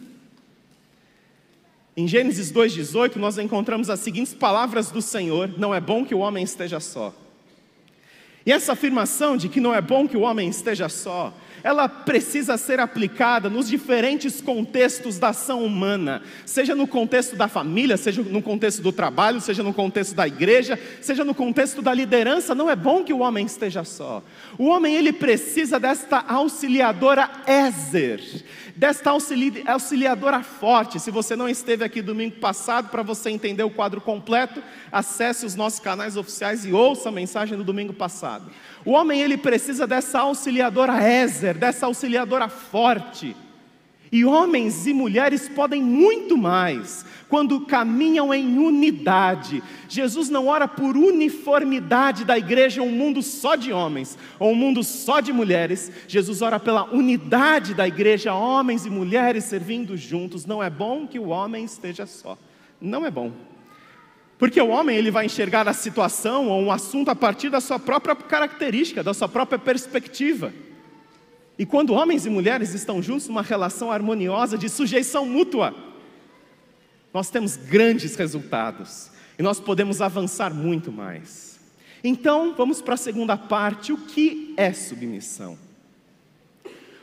Em 1.95 2.07
Gênesis 2.07 2.51
2,18, 2.51 3.15
nós 3.15 3.37
encontramos 3.37 3.89
as 3.89 4.01
seguintes 4.01 4.33
palavras 4.33 4.91
do 4.91 5.01
Senhor: 5.01 5.57
Não 5.57 5.73
é 5.73 5.79
bom 5.79 6.03
que 6.03 6.13
o 6.13 6.19
homem 6.19 6.43
esteja 6.43 6.79
só. 6.79 7.13
E 8.45 8.51
essa 8.51 8.73
afirmação 8.73 9.37
de 9.37 9.47
que 9.47 9.59
não 9.59 9.73
é 9.73 9.81
bom 9.81 10.07
que 10.07 10.17
o 10.17 10.21
homem 10.21 10.49
esteja 10.49 10.89
só, 10.89 11.33
ela 11.65 11.89
precisa 11.89 12.57
ser 12.57 12.79
aplicada 12.79 13.49
nos 13.49 13.67
diferentes 13.67 14.39
contextos 14.39 15.17
da 15.17 15.29
ação 15.29 15.63
humana, 15.63 16.21
seja 16.45 16.75
no 16.75 16.85
contexto 16.85 17.35
da 17.35 17.47
família, 17.47 17.97
seja 17.97 18.21
no 18.21 18.39
contexto 18.39 18.83
do 18.83 18.91
trabalho, 18.91 19.41
seja 19.41 19.63
no 19.63 19.73
contexto 19.73 20.13
da 20.13 20.27
igreja, 20.27 20.79
seja 21.01 21.25
no 21.25 21.33
contexto 21.33 21.81
da 21.81 21.91
liderança. 21.91 22.53
Não 22.53 22.69
é 22.69 22.75
bom 22.75 23.03
que 23.03 23.11
o 23.11 23.17
homem 23.17 23.47
esteja 23.47 23.83
só. 23.83 24.21
O 24.59 24.67
homem 24.67 24.93
ele 24.93 25.11
precisa 25.11 25.79
desta 25.79 26.23
auxiliadora 26.27 27.31
Ézer, 27.47 28.21
desta 28.75 29.09
auxiliadora 29.09 30.43
forte. 30.43 30.99
Se 30.99 31.09
você 31.09 31.35
não 31.35 31.49
esteve 31.49 31.83
aqui 31.83 31.99
domingo 31.99 32.35
passado, 32.35 32.89
para 32.89 33.01
você 33.01 33.31
entender 33.31 33.63
o 33.63 33.71
quadro 33.71 33.99
completo, 33.99 34.61
acesse 34.91 35.47
os 35.47 35.55
nossos 35.55 35.79
canais 35.79 36.15
oficiais 36.15 36.63
e 36.63 36.71
ouça 36.71 37.09
a 37.09 37.11
mensagem 37.11 37.57
do 37.57 37.63
domingo 37.63 37.91
passado. 37.91 38.51
O 38.85 38.91
homem 38.91 39.19
ele 39.19 39.35
precisa 39.35 39.87
dessa 39.87 40.19
auxiliadora 40.19 41.01
Ézer, 41.01 41.57
dessa 41.57 41.87
auxiliadora 41.87 42.47
forte. 42.47 43.35
E 44.11 44.23
homens 44.23 44.85
e 44.85 44.93
mulheres 44.93 45.49
podem 45.49 45.81
muito 45.81 46.37
mais 46.37 47.03
quando 47.27 47.61
caminham 47.61 48.31
em 48.31 48.59
unidade. 48.59 49.63
Jesus 49.89 50.29
não 50.29 50.47
ora 50.47 50.67
por 50.67 50.95
uniformidade 50.95 52.23
da 52.23 52.37
igreja, 52.37 52.83
um 52.83 52.91
mundo 52.91 53.23
só 53.23 53.55
de 53.55 53.73
homens 53.73 54.17
ou 54.37 54.51
um 54.51 54.55
mundo 54.55 54.83
só 54.83 55.19
de 55.19 55.33
mulheres. 55.33 55.91
Jesus 56.07 56.43
ora 56.43 56.59
pela 56.59 56.83
unidade 56.93 57.73
da 57.73 57.87
igreja, 57.87 58.35
homens 58.35 58.85
e 58.85 58.89
mulheres 58.89 59.45
servindo 59.45 59.97
juntos. 59.97 60.45
Não 60.45 60.61
é 60.61 60.69
bom 60.69 61.07
que 61.07 61.17
o 61.17 61.29
homem 61.29 61.65
esteja 61.65 62.05
só. 62.05 62.37
Não 62.79 63.05
é 63.05 63.09
bom. 63.09 63.31
Porque 64.37 64.61
o 64.61 64.67
homem 64.67 64.97
ele 64.97 65.11
vai 65.11 65.25
enxergar 65.25 65.67
a 65.67 65.73
situação 65.73 66.49
ou 66.49 66.61
um 66.61 66.71
assunto 66.71 67.09
a 67.09 67.15
partir 67.15 67.49
da 67.49 67.61
sua 67.61 67.79
própria 67.79 68.15
característica, 68.15 69.01
da 69.01 69.13
sua 69.13 69.29
própria 69.29 69.57
perspectiva. 69.57 70.53
E 71.57 71.65
quando 71.65 71.93
homens 71.93 72.25
e 72.25 72.29
mulheres 72.29 72.73
estão 72.73 73.01
juntos 73.01 73.27
numa 73.27 73.41
relação 73.41 73.91
harmoniosa 73.91 74.57
de 74.57 74.67
sujeição 74.67 75.25
mútua, 75.25 75.73
nós 77.13 77.29
temos 77.29 77.55
grandes 77.55 78.15
resultados 78.15 79.09
e 79.39 79.43
nós 79.43 79.59
podemos 79.59 80.01
avançar 80.01 80.53
muito 80.53 80.91
mais. 80.91 81.59
Então, 82.03 82.53
vamos 82.57 82.81
para 82.81 82.95
a 82.95 82.97
segunda 82.97 83.37
parte: 83.37 83.93
o 83.93 83.97
que 83.97 84.53
é 84.57 84.73
submissão? 84.73 85.57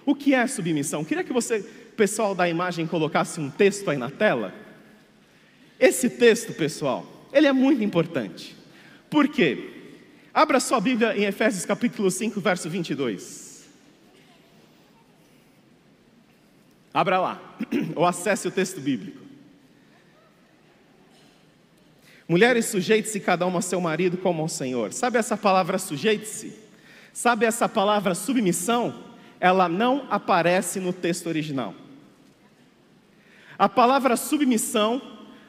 O 0.04 0.14
que 0.14 0.34
é 0.34 0.46
submissão? 0.46 1.04
Queria 1.04 1.24
que 1.24 1.32
você, 1.32 1.60
pessoal 1.96 2.34
da 2.34 2.46
imagem, 2.46 2.86
colocasse 2.86 3.40
um 3.40 3.48
texto 3.48 3.90
aí 3.90 3.96
na 3.96 4.10
tela. 4.10 4.52
Esse 5.80 6.10
texto, 6.10 6.52
pessoal, 6.52 7.06
ele 7.32 7.46
é 7.46 7.52
muito 7.52 7.82
importante. 7.82 8.56
Por 9.08 9.28
quê? 9.28 9.70
Abra 10.32 10.60
sua 10.60 10.80
Bíblia 10.80 11.16
em 11.16 11.24
Efésios 11.24 11.64
capítulo 11.64 12.10
5, 12.10 12.40
verso 12.40 12.68
22. 12.70 13.68
Abra 16.94 17.18
lá, 17.18 17.56
ou 17.96 18.04
acesse 18.04 18.46
o 18.46 18.50
texto 18.50 18.80
bíblico. 18.80 19.22
Mulheres, 22.28 22.66
sujeite-se 22.66 23.20
cada 23.20 23.46
uma 23.46 23.58
ao 23.58 23.62
seu 23.62 23.80
marido 23.80 24.16
como 24.16 24.42
ao 24.42 24.48
Senhor. 24.48 24.92
Sabe 24.92 25.18
essa 25.18 25.36
palavra 25.36 25.78
sujeite-se? 25.78 26.58
Sabe 27.12 27.44
essa 27.44 27.68
palavra 27.68 28.14
submissão? 28.14 29.04
Ela 29.40 29.68
não 29.68 30.06
aparece 30.08 30.80
no 30.80 30.92
texto 30.92 31.26
original. 31.26 31.74
A 33.58 33.68
palavra 33.68 34.16
submissão, 34.16 35.02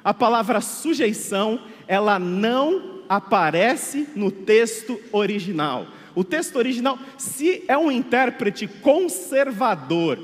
a 0.04 0.14
palavra 0.14 0.60
sujeição, 0.62 1.62
ela 1.88 2.20
não 2.20 3.02
aparece 3.08 4.10
no 4.16 4.32
texto 4.32 5.00
original. 5.12 5.88
O 6.16 6.24
texto 6.24 6.58
original, 6.58 6.98
se 7.18 7.64
é 7.68 7.78
um 7.78 7.92
intérprete 7.92 8.68
conservador 8.68 10.20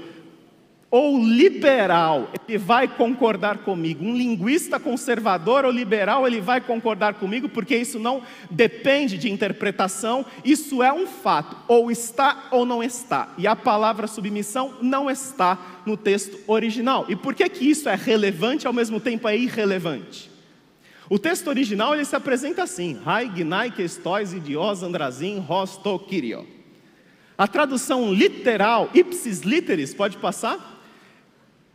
ou 0.92 1.24
liberal, 1.24 2.30
ele 2.48 2.58
vai 2.58 2.88
concordar 2.88 3.60
comigo. 3.60 4.04
Um 4.04 4.16
linguista 4.16 4.80
conservador 4.80 5.66
ou 5.66 5.72
liberal, 5.72 6.26
ele 6.26 6.42
vai 6.42 6.60
concordar 6.60 7.16
comigo, 7.16 7.48
porque 7.48 7.76
isso 7.76 8.00
não 8.00 8.24
depende 8.50 9.18
de 9.18 9.32
interpretação, 9.32 10.26
isso 10.44 10.82
é 10.82 10.92
um 10.92 11.06
fato, 11.06 11.56
ou 11.68 11.92
está 11.92 12.48
ou 12.52 12.66
não 12.66 12.84
está. 12.84 13.30
E 13.38 13.46
a 13.46 13.56
palavra 13.56 14.08
submissão 14.08 14.74
não 14.82 15.10
está 15.10 15.82
no 15.86 15.96
texto 15.96 16.40
original. 16.48 17.06
E 17.08 17.16
por 17.16 17.36
que 17.36 17.48
que 17.50 17.70
isso 17.70 17.88
é 17.88 17.96
relevante 17.96 18.66
ao 18.66 18.74
mesmo 18.74 19.00
tempo 19.00 19.28
é 19.28 19.38
irrelevante? 19.38 20.39
O 21.10 21.18
texto 21.18 21.48
original 21.48 21.96
ele 21.96 22.06
se 22.06 22.16
apresenta 22.16 22.64
assim: 22.64 23.02
Hai 23.04 23.28
gnai 23.28 23.72
questois 23.72 24.32
idios 24.32 24.84
andrazin 24.84 25.40
rosto 25.40 25.98
kirio. 25.98 26.46
A 27.36 27.48
tradução 27.48 28.14
literal, 28.14 28.90
ipsis 28.94 29.42
literis, 29.42 29.94
pode 29.94 30.18
passar? 30.18 30.84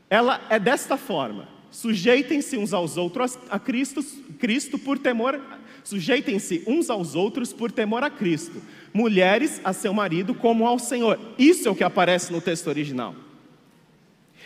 Ela 0.08 0.40
é 0.48 0.58
desta 0.58 0.96
forma: 0.96 1.48
sujeitem-se 1.70 2.56
uns 2.56 2.72
aos 2.72 2.96
outros 2.96 3.36
a 3.50 3.58
Cristo, 3.58 4.04
Cristo 4.38 4.78
por 4.78 4.98
temor, 4.98 5.40
sujeitem-se 5.82 6.62
uns 6.66 6.88
aos 6.88 7.16
outros 7.16 7.52
por 7.52 7.72
temor 7.72 8.04
a 8.04 8.10
Cristo. 8.10 8.62
Mulheres 8.92 9.60
a 9.64 9.72
seu 9.72 9.92
marido 9.92 10.32
como 10.32 10.64
ao 10.64 10.78
Senhor. 10.78 11.18
Isso 11.36 11.66
é 11.66 11.70
o 11.72 11.74
que 11.74 11.82
aparece 11.82 12.32
no 12.32 12.40
texto 12.40 12.68
original. 12.68 13.16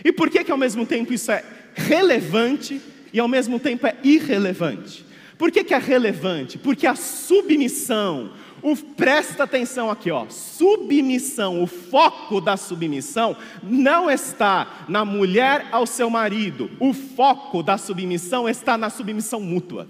E 0.02 0.10
por 0.10 0.30
que 0.30 0.42
que 0.42 0.52
ao 0.52 0.56
mesmo 0.56 0.86
tempo 0.86 1.12
isso 1.12 1.30
é 1.30 1.44
relevante 1.74 2.80
e 3.12 3.20
ao 3.20 3.28
mesmo 3.28 3.58
tempo 3.58 3.86
é 3.86 3.96
irrelevante. 4.02 5.04
Por 5.38 5.52
que, 5.52 5.62
que 5.62 5.72
é 5.72 5.78
relevante? 5.78 6.58
Porque 6.58 6.86
a 6.86 6.96
submissão, 6.96 8.32
o, 8.60 8.76
presta 8.76 9.44
atenção 9.44 9.88
aqui, 9.88 10.10
ó, 10.10 10.26
submissão, 10.28 11.62
o 11.62 11.66
foco 11.66 12.40
da 12.40 12.56
submissão 12.56 13.36
não 13.62 14.10
está 14.10 14.84
na 14.88 15.04
mulher 15.04 15.68
ao 15.70 15.86
seu 15.86 16.10
marido, 16.10 16.68
o 16.80 16.92
foco 16.92 17.62
da 17.62 17.78
submissão 17.78 18.48
está 18.48 18.76
na 18.76 18.90
submissão 18.90 19.40
mútua. 19.40 19.88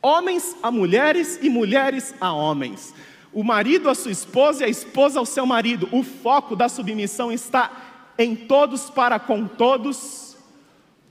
Homens 0.00 0.56
a 0.62 0.70
mulheres 0.70 1.38
e 1.42 1.50
mulheres 1.50 2.14
a 2.20 2.32
homens. 2.32 2.94
O 3.32 3.44
marido 3.44 3.88
a 3.88 3.94
sua 3.94 4.10
esposa 4.10 4.62
e 4.62 4.66
a 4.66 4.68
esposa 4.68 5.18
ao 5.18 5.24
seu 5.24 5.46
marido. 5.46 5.88
O 5.92 6.02
foco 6.02 6.56
da 6.56 6.68
submissão 6.68 7.30
está 7.30 7.70
em 8.18 8.34
todos 8.34 8.90
para 8.90 9.18
com 9.18 9.46
todos 9.46 9.96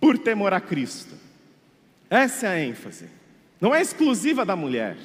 por 0.01 0.17
temor 0.17 0.51
a 0.51 0.59
Cristo. 0.59 1.15
Essa 2.09 2.47
é 2.47 2.49
a 2.49 2.59
ênfase. 2.59 3.05
Não 3.61 3.73
é 3.73 3.81
exclusiva 3.81 4.43
da 4.43 4.55
mulher, 4.55 4.97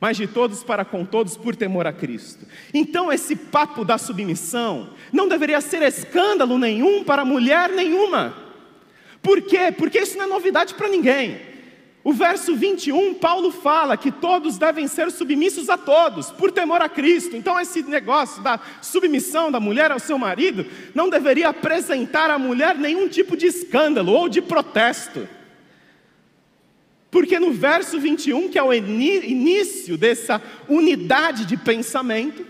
mas 0.00 0.16
de 0.16 0.28
todos 0.28 0.62
para 0.62 0.84
com 0.84 1.04
todos 1.04 1.36
por 1.36 1.56
temor 1.56 1.86
a 1.86 1.92
Cristo. 1.92 2.46
Então, 2.72 3.12
esse 3.12 3.34
papo 3.34 3.84
da 3.84 3.98
submissão 3.98 4.94
não 5.12 5.28
deveria 5.28 5.60
ser 5.60 5.82
escândalo 5.82 6.56
nenhum 6.56 7.02
para 7.02 7.24
mulher 7.24 7.68
nenhuma. 7.70 8.34
Por 9.20 9.42
quê? 9.42 9.74
Porque 9.76 9.98
isso 9.98 10.16
não 10.16 10.24
é 10.24 10.28
novidade 10.28 10.74
para 10.74 10.88
ninguém. 10.88 11.49
O 12.02 12.14
verso 12.14 12.56
21, 12.56 13.14
Paulo 13.14 13.52
fala 13.52 13.96
que 13.96 14.10
todos 14.10 14.56
devem 14.56 14.88
ser 14.88 15.10
submissos 15.10 15.68
a 15.68 15.76
todos, 15.76 16.30
por 16.30 16.50
temor 16.50 16.80
a 16.80 16.88
Cristo. 16.88 17.36
Então, 17.36 17.60
esse 17.60 17.82
negócio 17.82 18.42
da 18.42 18.58
submissão 18.80 19.52
da 19.52 19.60
mulher 19.60 19.90
ao 19.90 19.98
seu 19.98 20.18
marido 20.18 20.64
não 20.94 21.10
deveria 21.10 21.50
apresentar 21.50 22.30
à 22.30 22.38
mulher 22.38 22.78
nenhum 22.78 23.06
tipo 23.06 23.36
de 23.36 23.46
escândalo 23.46 24.12
ou 24.12 24.30
de 24.30 24.40
protesto. 24.40 25.28
Porque 27.10 27.38
no 27.38 27.52
verso 27.52 28.00
21, 28.00 28.48
que 28.48 28.58
é 28.58 28.62
o 28.62 28.72
início 28.72 29.98
dessa 29.98 30.40
unidade 30.68 31.44
de 31.44 31.56
pensamento, 31.56 32.46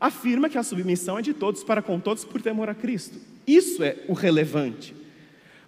afirma 0.00 0.48
que 0.48 0.58
a 0.58 0.64
submissão 0.64 1.18
é 1.18 1.22
de 1.22 1.32
todos 1.32 1.62
para 1.62 1.80
com 1.80 2.00
todos 2.00 2.24
por 2.24 2.42
temor 2.42 2.68
a 2.68 2.74
Cristo. 2.74 3.20
Isso 3.46 3.84
é 3.84 3.98
o 4.08 4.14
relevante. 4.14 5.03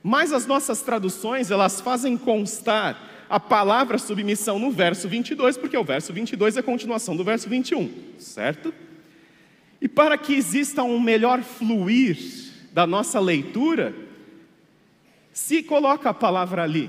Mas 0.06 0.32
as 0.32 0.46
nossas 0.46 0.82
traduções, 0.82 1.50
elas 1.50 1.80
fazem 1.80 2.16
constar 2.16 3.26
a 3.28 3.40
palavra 3.40 3.98
submissão 3.98 4.56
no 4.56 4.70
verso 4.70 5.08
22, 5.08 5.58
porque 5.58 5.76
o 5.76 5.82
verso 5.82 6.12
22 6.12 6.56
é 6.56 6.60
a 6.60 6.62
continuação 6.62 7.16
do 7.16 7.25
verso 7.25 7.48
21, 7.48 7.92
certo? 8.16 8.72
E 9.80 9.88
para 9.88 10.16
que 10.16 10.32
exista 10.32 10.84
um 10.84 11.00
melhor 11.00 11.42
fluir 11.42 12.16
da 12.72 12.86
nossa 12.86 13.18
leitura, 13.18 13.92
se 15.32 15.60
coloca 15.60 16.10
a 16.10 16.14
palavra 16.14 16.62
ali, 16.62 16.88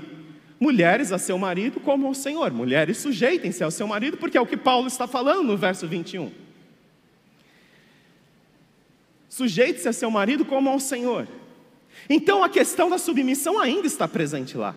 mulheres 0.60 1.10
a 1.10 1.18
seu 1.18 1.36
marido 1.36 1.80
como 1.80 2.06
ao 2.06 2.14
Senhor, 2.14 2.52
mulheres 2.52 2.98
sujeitem-se 2.98 3.64
ao 3.64 3.72
seu 3.72 3.88
marido, 3.88 4.16
porque 4.16 4.38
é 4.38 4.40
o 4.40 4.46
que 4.46 4.56
Paulo 4.56 4.86
está 4.86 5.08
falando 5.08 5.42
no 5.42 5.56
verso 5.56 5.88
21. 5.88 6.30
Sujeite-se 9.28 9.88
a 9.88 9.92
seu 9.92 10.08
marido 10.08 10.44
como 10.44 10.70
ao 10.70 10.78
Senhor. 10.78 11.26
Então 12.08 12.42
a 12.42 12.48
questão 12.48 12.88
da 12.88 12.98
submissão 12.98 13.58
ainda 13.58 13.86
está 13.86 14.08
presente 14.08 14.56
lá. 14.56 14.74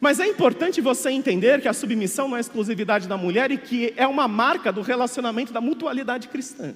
Mas 0.00 0.20
é 0.20 0.26
importante 0.26 0.80
você 0.80 1.10
entender 1.10 1.60
que 1.60 1.68
a 1.68 1.72
submissão 1.72 2.28
não 2.28 2.36
é 2.36 2.40
exclusividade 2.40 3.06
da 3.06 3.16
mulher 3.16 3.50
e 3.50 3.58
que 3.58 3.92
é 3.96 4.06
uma 4.06 4.26
marca 4.26 4.72
do 4.72 4.80
relacionamento 4.80 5.52
da 5.52 5.60
mutualidade 5.60 6.28
cristã. 6.28 6.74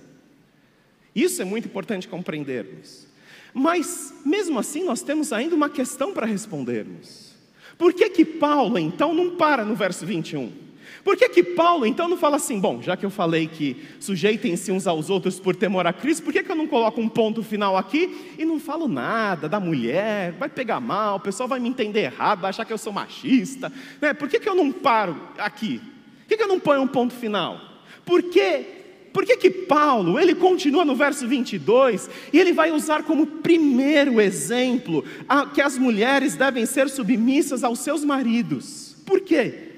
Isso 1.14 1.40
é 1.40 1.44
muito 1.44 1.66
importante 1.66 2.08
compreendermos. 2.08 3.06
Mas, 3.54 4.12
mesmo 4.24 4.58
assim, 4.58 4.84
nós 4.84 5.00
temos 5.00 5.32
ainda 5.32 5.54
uma 5.54 5.70
questão 5.70 6.12
para 6.12 6.26
respondermos. 6.26 7.34
Por 7.78 7.94
que 7.94 8.10
que 8.10 8.24
Paulo, 8.24 8.78
então, 8.78 9.14
não 9.14 9.34
para 9.36 9.64
no 9.64 9.74
verso 9.74 10.04
21? 10.04 10.65
Por 11.06 11.16
que, 11.16 11.28
que 11.28 11.40
Paulo 11.44 11.86
então 11.86 12.08
não 12.08 12.16
fala 12.16 12.34
assim, 12.34 12.58
bom, 12.58 12.82
já 12.82 12.96
que 12.96 13.06
eu 13.06 13.10
falei 13.10 13.46
que 13.46 13.76
sujeitem-se 14.00 14.72
uns 14.72 14.88
aos 14.88 15.08
outros 15.08 15.38
por 15.38 15.54
temor 15.54 15.86
a 15.86 15.92
Cristo, 15.92 16.24
por 16.24 16.32
que, 16.32 16.42
que 16.42 16.50
eu 16.50 16.56
não 16.56 16.66
coloco 16.66 17.00
um 17.00 17.08
ponto 17.08 17.44
final 17.44 17.76
aqui 17.76 18.34
e 18.36 18.44
não 18.44 18.58
falo 18.58 18.88
nada 18.88 19.48
da 19.48 19.60
mulher? 19.60 20.32
Vai 20.32 20.48
pegar 20.48 20.80
mal, 20.80 21.18
o 21.18 21.20
pessoal 21.20 21.48
vai 21.48 21.60
me 21.60 21.68
entender 21.68 22.00
errado, 22.00 22.40
vai 22.40 22.50
achar 22.50 22.64
que 22.64 22.72
eu 22.72 22.76
sou 22.78 22.92
machista. 22.92 23.72
Né? 24.00 24.14
Por 24.14 24.28
que, 24.28 24.40
que 24.40 24.48
eu 24.48 24.56
não 24.56 24.72
paro 24.72 25.16
aqui? 25.38 25.78
Por 25.78 26.26
que, 26.26 26.36
que 26.38 26.42
eu 26.42 26.48
não 26.48 26.58
ponho 26.58 26.82
um 26.82 26.88
ponto 26.88 27.14
final? 27.14 27.60
Por 28.04 28.24
que 28.24 28.64
por 29.12 29.24
que, 29.24 29.36
que 29.36 29.50
Paulo, 29.50 30.18
ele 30.18 30.34
continua 30.34 30.84
no 30.84 30.96
verso 30.96 31.26
22 31.28 32.10
e 32.32 32.38
ele 32.40 32.52
vai 32.52 32.72
usar 32.72 33.04
como 33.04 33.26
primeiro 33.28 34.20
exemplo 34.20 35.04
a, 35.28 35.46
que 35.46 35.62
as 35.62 35.78
mulheres 35.78 36.34
devem 36.34 36.66
ser 36.66 36.90
submissas 36.90 37.62
aos 37.62 37.78
seus 37.78 38.04
maridos? 38.04 38.96
Por 39.06 39.20
quê? 39.20 39.75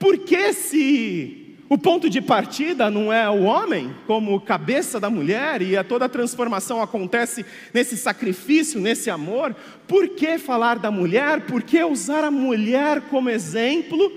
Porque 0.00 0.54
se 0.54 1.58
o 1.68 1.76
ponto 1.76 2.08
de 2.08 2.22
partida 2.22 2.90
não 2.90 3.12
é 3.12 3.28
o 3.28 3.42
homem 3.42 3.94
como 4.06 4.40
cabeça 4.40 4.98
da 4.98 5.10
mulher 5.10 5.60
e 5.60 5.76
a 5.76 5.84
toda 5.84 6.06
a 6.06 6.08
transformação 6.08 6.80
acontece 6.80 7.44
nesse 7.72 7.98
sacrifício, 7.98 8.80
nesse 8.80 9.10
amor, 9.10 9.54
por 9.86 10.08
que 10.08 10.38
falar 10.38 10.78
da 10.78 10.90
mulher? 10.90 11.42
Por 11.42 11.62
que 11.62 11.84
usar 11.84 12.24
a 12.24 12.30
mulher 12.30 13.02
como 13.02 13.28
exemplo? 13.28 14.10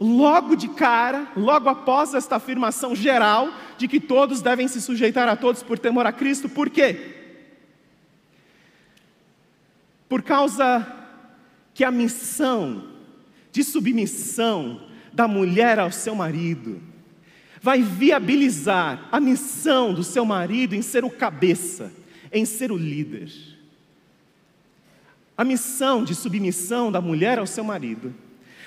Logo 0.00 0.56
de 0.56 0.68
cara, 0.68 1.30
logo 1.36 1.68
após 1.68 2.14
esta 2.14 2.36
afirmação 2.36 2.96
geral 2.96 3.52
de 3.76 3.86
que 3.86 4.00
todos 4.00 4.40
devem 4.40 4.66
se 4.66 4.80
sujeitar 4.80 5.28
a 5.28 5.36
todos 5.36 5.62
por 5.62 5.78
temor 5.78 6.06
a 6.06 6.12
Cristo, 6.12 6.48
por 6.48 6.70
quê? 6.70 7.14
Por 10.08 10.22
causa 10.22 10.86
que 11.74 11.84
a 11.84 11.90
missão 11.90 12.84
de 13.52 13.62
submissão 13.62 14.85
da 15.16 15.26
mulher 15.26 15.78
ao 15.78 15.90
seu 15.90 16.14
marido, 16.14 16.78
vai 17.62 17.82
viabilizar 17.82 19.08
a 19.10 19.18
missão 19.18 19.94
do 19.94 20.04
seu 20.04 20.26
marido 20.26 20.74
em 20.74 20.82
ser 20.82 21.06
o 21.06 21.10
cabeça, 21.10 21.90
em 22.30 22.44
ser 22.44 22.70
o 22.70 22.76
líder. 22.76 23.32
A 25.36 25.42
missão 25.42 26.04
de 26.04 26.14
submissão 26.14 26.92
da 26.92 27.00
mulher 27.00 27.38
ao 27.38 27.46
seu 27.46 27.64
marido 27.64 28.14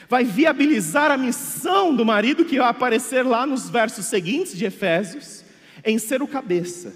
vai 0.10 0.24
viabilizar 0.24 1.12
a 1.12 1.18
missão 1.18 1.96
do 1.96 2.04
marido 2.04 2.44
que 2.44 2.58
vai 2.58 2.68
aparecer 2.68 3.22
lá 3.22 3.46
nos 3.46 3.70
versos 3.70 4.08
seguintes 4.08 4.58
de 4.58 4.66
Efésios, 4.66 5.46
em 5.86 6.00
ser 6.00 6.24
o 6.24 6.28
cabeça, 6.28 6.92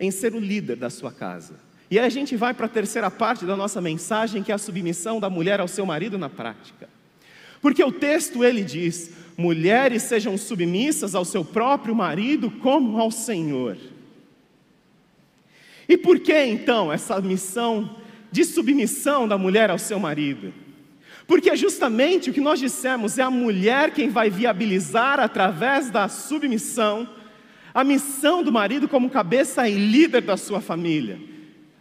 em 0.00 0.10
ser 0.10 0.34
o 0.34 0.40
líder 0.40 0.76
da 0.76 0.88
sua 0.88 1.12
casa. 1.12 1.54
E 1.90 1.98
aí 1.98 2.06
a 2.06 2.10
gente 2.10 2.34
vai 2.34 2.54
para 2.54 2.64
a 2.64 2.68
terceira 2.68 3.10
parte 3.10 3.44
da 3.44 3.54
nossa 3.54 3.78
mensagem, 3.78 4.42
que 4.42 4.50
é 4.50 4.54
a 4.54 4.58
submissão 4.58 5.20
da 5.20 5.28
mulher 5.28 5.60
ao 5.60 5.68
seu 5.68 5.84
marido 5.84 6.16
na 6.16 6.30
prática. 6.30 6.88
Porque 7.60 7.82
o 7.82 7.92
texto 7.92 8.44
ele 8.44 8.62
diz: 8.62 9.10
mulheres 9.36 10.02
sejam 10.02 10.36
submissas 10.36 11.14
ao 11.14 11.24
seu 11.24 11.44
próprio 11.44 11.94
marido 11.94 12.50
como 12.50 13.00
ao 13.00 13.10
Senhor. 13.10 13.76
E 15.88 15.96
por 15.96 16.20
que 16.20 16.44
então 16.44 16.92
essa 16.92 17.20
missão 17.20 17.96
de 18.30 18.44
submissão 18.44 19.26
da 19.26 19.36
mulher 19.36 19.70
ao 19.70 19.78
seu 19.78 19.98
marido? 19.98 20.54
Porque 21.26 21.54
justamente 21.56 22.30
o 22.30 22.32
que 22.32 22.40
nós 22.40 22.60
dissemos 22.60 23.18
é 23.18 23.22
a 23.22 23.30
mulher 23.30 23.92
quem 23.92 24.08
vai 24.08 24.30
viabilizar 24.30 25.20
através 25.20 25.90
da 25.90 26.08
submissão 26.08 27.08
a 27.72 27.84
missão 27.84 28.42
do 28.42 28.52
marido 28.52 28.88
como 28.88 29.08
cabeça 29.10 29.68
e 29.68 29.74
líder 29.74 30.22
da 30.22 30.36
sua 30.36 30.60
família. 30.60 31.20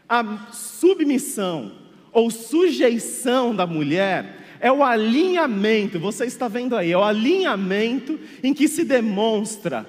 A 0.07 0.51
submissão 0.51 1.71
ou 2.11 2.29
sujeição 2.29 3.55
da 3.55 3.65
mulher 3.65 4.38
é 4.59 4.71
o 4.71 4.83
alinhamento, 4.83 5.99
você 5.99 6.25
está 6.25 6.47
vendo 6.47 6.75
aí, 6.75 6.91
é 6.91 6.97
o 6.97 7.03
alinhamento 7.03 8.19
em 8.43 8.53
que 8.53 8.67
se 8.67 8.83
demonstra, 8.83 9.85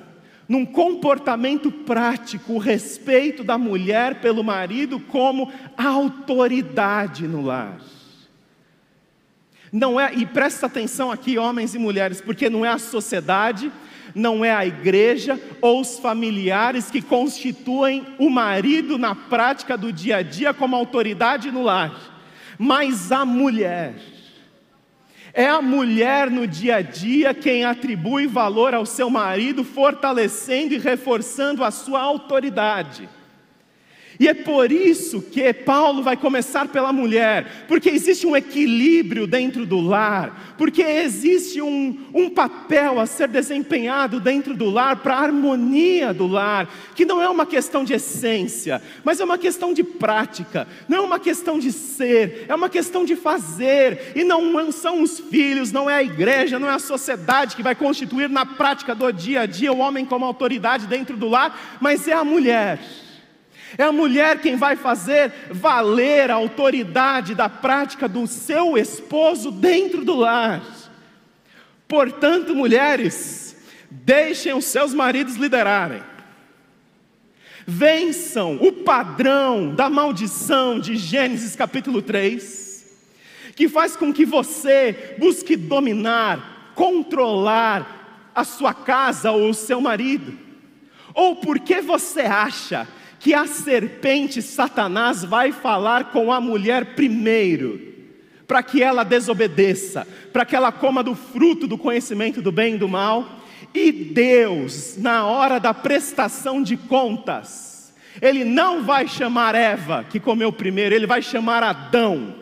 num 0.49 0.65
comportamento 0.65 1.71
prático, 1.71 2.55
o 2.55 2.59
respeito 2.59 3.45
da 3.45 3.57
mulher 3.57 4.17
pelo 4.17 4.43
marido 4.43 4.99
como 4.99 5.53
autoridade 5.77 7.27
no 7.27 7.43
lar. 7.43 7.81
Não 9.73 10.01
é, 10.01 10.13
e 10.15 10.27
presta 10.27 10.67
atenção 10.67 11.13
aqui, 11.13 11.39
homens 11.39 11.75
e 11.75 11.79
mulheres, 11.79 12.21
porque 12.21 12.51
não 12.51 12.65
é 12.65 12.69
a 12.69 12.79
sociedade, 12.79 13.71
não 14.15 14.45
é 14.45 14.53
a 14.53 14.67
igreja 14.67 15.41
ou 15.61 15.81
os 15.81 15.99
familiares 16.01 16.91
que 16.91 17.01
constituem 17.01 18.05
o 18.19 18.29
marido 18.29 18.99
na 18.99 19.15
prática 19.15 19.79
do 19.79 19.93
dia 19.93 20.17
a 20.17 20.23
dia 20.23 20.53
como 20.53 20.75
autoridade 20.75 21.51
no 21.53 21.63
lar, 21.63 22.27
mas 22.59 23.13
a 23.13 23.25
mulher. 23.25 24.20
É 25.33 25.47
a 25.47 25.63
mulher 25.63 26.31
no 26.31 26.47
dia 26.47 26.77
a 26.77 26.83
dia 26.83 27.33
quem 27.33 27.65
atribui 27.65 28.27
valor 28.27 28.75
ao 28.75 28.85
seu 28.85 29.09
marido, 29.09 29.63
fortalecendo 29.63 30.75
e 30.75 30.79
reforçando 30.79 31.63
a 31.63 31.71
sua 31.71 32.01
autoridade. 32.01 33.09
E 34.21 34.29
é 34.29 34.35
por 34.35 34.71
isso 34.71 35.23
que 35.23 35.51
Paulo 35.51 36.03
vai 36.03 36.15
começar 36.15 36.69
pela 36.69 36.93
mulher, 36.93 37.65
porque 37.67 37.89
existe 37.89 38.27
um 38.27 38.37
equilíbrio 38.37 39.27
dentro 39.27 39.65
do 39.65 39.81
lar, 39.81 40.55
porque 40.59 40.83
existe 40.83 41.63
um, 41.63 41.99
um 42.13 42.29
papel 42.29 43.01
a 43.01 43.07
ser 43.07 43.29
desempenhado 43.29 44.21
dentro 44.21 44.55
do 44.55 44.69
lar 44.69 44.97
para 44.97 45.15
a 45.15 45.23
harmonia 45.23 46.13
do 46.13 46.27
lar, 46.27 46.69
que 46.95 47.07
não 47.07 47.23
é 47.23 47.31
uma 47.31 47.47
questão 47.47 47.83
de 47.83 47.95
essência, 47.95 48.83
mas 49.03 49.21
é 49.21 49.25
uma 49.25 49.39
questão 49.39 49.73
de 49.73 49.83
prática, 49.83 50.69
não 50.87 50.99
é 50.99 51.01
uma 51.01 51.19
questão 51.19 51.59
de 51.59 51.73
ser, 51.73 52.45
é 52.47 52.55
uma 52.55 52.69
questão 52.69 53.07
de 53.07 53.17
fazer, 53.17 54.13
e 54.15 54.23
não 54.23 54.71
são 54.71 55.03
os 55.03 55.19
filhos, 55.19 55.73
não 55.73 55.89
é 55.89 55.95
a 55.95 56.03
igreja, 56.03 56.59
não 56.59 56.69
é 56.69 56.75
a 56.75 56.79
sociedade 56.79 57.57
que 57.57 57.63
vai 57.63 57.75
constituir 57.75 58.29
na 58.29 58.45
prática 58.45 58.95
do 58.95 59.11
dia 59.11 59.41
a 59.41 59.47
dia 59.47 59.73
o 59.73 59.79
homem 59.79 60.05
como 60.05 60.27
autoridade 60.27 60.87
dentro 60.87 61.17
do 61.17 61.27
lar, 61.27 61.79
mas 61.81 62.07
é 62.07 62.13
a 62.13 62.23
mulher. 62.23 63.09
É 63.79 63.85
a 63.85 63.93
mulher 63.93 64.41
quem 64.41 64.57
vai 64.57 64.77
fazer 64.77 65.33
valer 65.51 66.31
a 66.31 66.35
autoridade 66.35 67.35
da 67.35 67.49
prática 67.49 68.09
do 68.09 68.27
seu 68.27 68.77
esposo 68.77 69.51
dentro 69.51 70.05
do 70.05 70.17
lar. 70.17 70.63
Portanto, 71.87 72.55
mulheres, 72.55 73.57
deixem 73.91 74.55
os 74.55 74.65
seus 74.65 74.95
maridos 74.95 75.37
liderarem. 75.37 76.03
Vençam 77.67 78.57
o 78.61 78.73
padrão 78.73 79.75
da 79.75 79.89
maldição 79.89 80.81
de 80.81 80.97
Gênesis 80.97 81.55
capítulo 81.55 82.03
3, 82.03 82.87
que 83.55 83.69
faz 83.69 83.97
com 83.97 84.13
que 84.13 84.25
você 84.25 85.15
busque 85.19 85.57
dominar, 85.57 86.73
controlar 86.75 88.31
a 88.35 88.45
sua 88.45 88.73
casa 88.73 89.31
ou 89.31 89.51
o 89.51 89.55
seu 89.55 89.81
marido. 89.81 90.37
Ou 91.15 91.37
porque 91.37 91.81
você 91.81 92.23
acha 92.23 92.89
que 93.21 93.35
a 93.35 93.47
serpente 93.47 94.41
Satanás 94.41 95.23
vai 95.23 95.53
falar 95.53 96.11
com 96.11 96.33
a 96.33 96.41
mulher 96.41 96.95
primeiro, 96.95 97.79
para 98.49 98.63
que 98.63 98.83
ela 98.83 99.05
desobedeça, 99.05 100.09
para 100.33 100.47
que 100.47 100.57
ela 100.57 100.73
coma 100.73 101.03
do 101.03 101.15
fruto 101.15 101.67
do 101.67 101.77
conhecimento 101.77 102.41
do 102.41 102.51
bem 102.51 102.75
e 102.75 102.79
do 102.79 102.89
mal. 102.89 103.41
E 103.75 103.93
Deus, 103.93 104.97
na 104.97 105.27
hora 105.27 105.61
da 105.61 105.75
prestação 105.75 106.63
de 106.63 106.79
contas, 106.79 107.95
Ele 108.23 108.43
não 108.43 108.83
vai 108.83 109.07
chamar 109.07 109.55
Eva, 109.55 110.03
que 110.09 110.19
comeu 110.19 110.51
primeiro, 110.51 110.95
Ele 110.95 111.07
vai 111.07 111.21
chamar 111.21 111.63
Adão. 111.63 112.37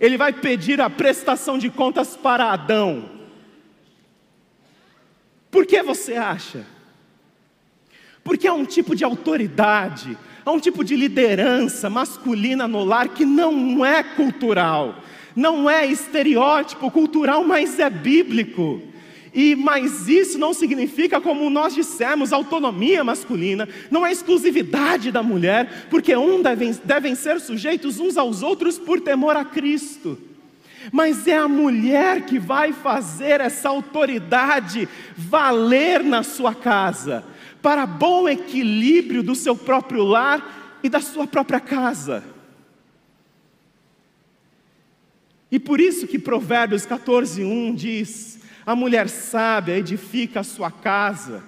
Ele 0.00 0.16
vai 0.16 0.32
pedir 0.32 0.80
a 0.80 0.88
prestação 0.88 1.58
de 1.58 1.68
contas 1.68 2.16
para 2.16 2.52
Adão. 2.52 3.10
Por 5.50 5.66
que 5.66 5.82
você 5.82 6.14
acha? 6.14 6.77
Porque 8.28 8.46
há 8.46 8.52
um 8.52 8.66
tipo 8.66 8.94
de 8.94 9.02
autoridade, 9.04 10.14
há 10.44 10.52
um 10.52 10.60
tipo 10.60 10.84
de 10.84 10.94
liderança 10.94 11.88
masculina 11.88 12.68
no 12.68 12.84
lar 12.84 13.08
que 13.08 13.24
não 13.24 13.82
é 13.82 14.02
cultural, 14.02 15.02
não 15.34 15.68
é 15.68 15.86
estereótipo 15.86 16.90
cultural, 16.90 17.42
mas 17.42 17.78
é 17.78 17.88
bíblico. 17.88 18.82
E 19.32 19.56
mas 19.56 20.08
isso 20.08 20.36
não 20.36 20.52
significa, 20.52 21.22
como 21.22 21.48
nós 21.48 21.74
dissemos, 21.74 22.30
autonomia 22.30 23.02
masculina, 23.02 23.66
não 23.90 24.04
é 24.04 24.12
exclusividade 24.12 25.10
da 25.10 25.22
mulher, 25.22 25.86
porque 25.88 26.14
um 26.14 26.42
devem, 26.42 26.78
devem 26.84 27.14
ser 27.14 27.40
sujeitos 27.40 27.98
uns 27.98 28.18
aos 28.18 28.42
outros 28.42 28.78
por 28.78 29.00
temor 29.00 29.38
a 29.38 29.44
Cristo. 29.46 30.18
Mas 30.92 31.26
é 31.26 31.38
a 31.38 31.48
mulher 31.48 32.26
que 32.26 32.38
vai 32.38 32.74
fazer 32.74 33.40
essa 33.40 33.70
autoridade 33.70 34.86
valer 35.16 36.04
na 36.04 36.22
sua 36.22 36.54
casa, 36.54 37.24
para 37.62 37.86
bom 37.86 38.28
equilíbrio 38.28 39.22
do 39.22 39.34
seu 39.34 39.56
próprio 39.56 40.04
lar 40.04 40.78
e 40.82 40.88
da 40.88 41.00
sua 41.00 41.26
própria 41.26 41.60
casa. 41.60 42.22
E 45.50 45.58
por 45.58 45.80
isso 45.80 46.06
que 46.06 46.18
Provérbios 46.18 46.84
14, 46.84 47.42
1 47.42 47.74
diz: 47.74 48.38
a 48.68 48.76
mulher 48.76 49.08
sábia 49.08 49.78
edifica 49.78 50.40
a 50.40 50.44
sua 50.44 50.70
casa, 50.70 51.42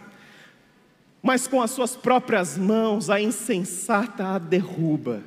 mas 1.22 1.46
com 1.46 1.60
as 1.60 1.70
suas 1.70 1.94
próprias 1.94 2.56
mãos 2.56 3.10
a 3.10 3.20
insensata 3.20 4.26
a 4.26 4.38
derruba. 4.38 5.22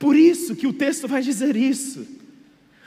Por 0.00 0.16
isso 0.16 0.56
que 0.56 0.66
o 0.66 0.72
texto 0.72 1.06
vai 1.06 1.22
dizer 1.22 1.54
isso. 1.54 2.21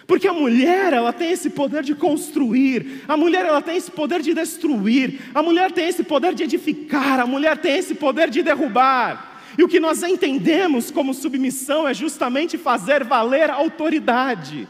Porque 0.07 0.27
a 0.27 0.33
mulher, 0.33 0.93
ela 0.93 1.11
tem 1.11 1.31
esse 1.31 1.49
poder 1.49 1.81
de 1.83 1.95
construir, 1.95 3.03
a 3.07 3.17
mulher 3.17 3.45
ela 3.45 3.61
tem 3.61 3.75
esse 3.75 3.89
poder 3.89 4.21
de 4.21 4.33
destruir, 4.33 5.19
a 5.33 5.41
mulher 5.41 5.71
tem 5.71 5.87
esse 5.87 6.03
poder 6.03 6.35
de 6.35 6.43
edificar, 6.43 7.19
a 7.19 7.25
mulher 7.25 7.57
tem 7.57 7.77
esse 7.77 7.95
poder 7.95 8.29
de 8.29 8.43
derrubar. 8.43 9.41
E 9.57 9.63
o 9.63 9.67
que 9.67 9.79
nós 9.79 10.03
entendemos 10.03 10.91
como 10.91 11.13
submissão 11.13 11.87
é 11.87 11.93
justamente 11.93 12.57
fazer 12.57 13.03
valer 13.03 13.49
a 13.49 13.55
autoridade 13.55 14.67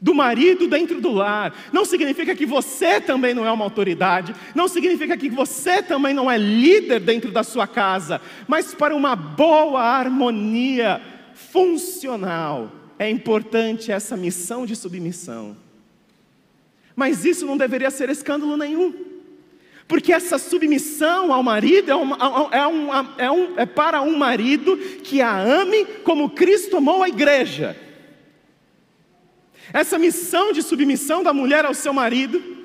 do 0.00 0.14
marido 0.14 0.66
dentro 0.66 1.00
do 1.00 1.12
lar. 1.12 1.54
Não 1.72 1.84
significa 1.84 2.34
que 2.34 2.46
você 2.46 3.00
também 3.00 3.34
não 3.34 3.46
é 3.46 3.52
uma 3.52 3.64
autoridade, 3.64 4.34
não 4.54 4.66
significa 4.66 5.16
que 5.16 5.28
você 5.28 5.82
também 5.82 6.14
não 6.14 6.28
é 6.28 6.36
líder 6.36 7.00
dentro 7.00 7.30
da 7.30 7.44
sua 7.44 7.66
casa, 7.66 8.20
mas 8.48 8.74
para 8.74 8.94
uma 8.94 9.14
boa 9.14 9.82
harmonia 9.82 11.00
funcional 11.34 12.72
é 12.98 13.08
importante 13.08 13.92
essa 13.92 14.16
missão 14.16 14.66
de 14.66 14.74
submissão. 14.74 15.56
Mas 16.96 17.24
isso 17.24 17.46
não 17.46 17.56
deveria 17.56 17.90
ser 17.90 18.10
escândalo 18.10 18.56
nenhum. 18.56 18.92
Porque 19.86 20.12
essa 20.12 20.36
submissão 20.36 21.32
ao 21.32 21.42
marido 21.42 21.90
é, 21.90 21.94
uma, 21.94 22.16
é, 22.52 22.66
uma, 22.66 23.14
é, 23.16 23.30
um, 23.30 23.58
é 23.58 23.64
para 23.64 24.02
um 24.02 24.18
marido 24.18 24.76
que 25.02 25.22
a 25.22 25.40
ame 25.40 25.84
como 26.02 26.30
Cristo 26.30 26.76
amou 26.76 27.02
a 27.02 27.08
igreja. 27.08 27.76
Essa 29.72 29.98
missão 29.98 30.52
de 30.52 30.62
submissão 30.62 31.22
da 31.22 31.32
mulher 31.32 31.64
ao 31.64 31.72
seu 31.72 31.92
marido 31.92 32.57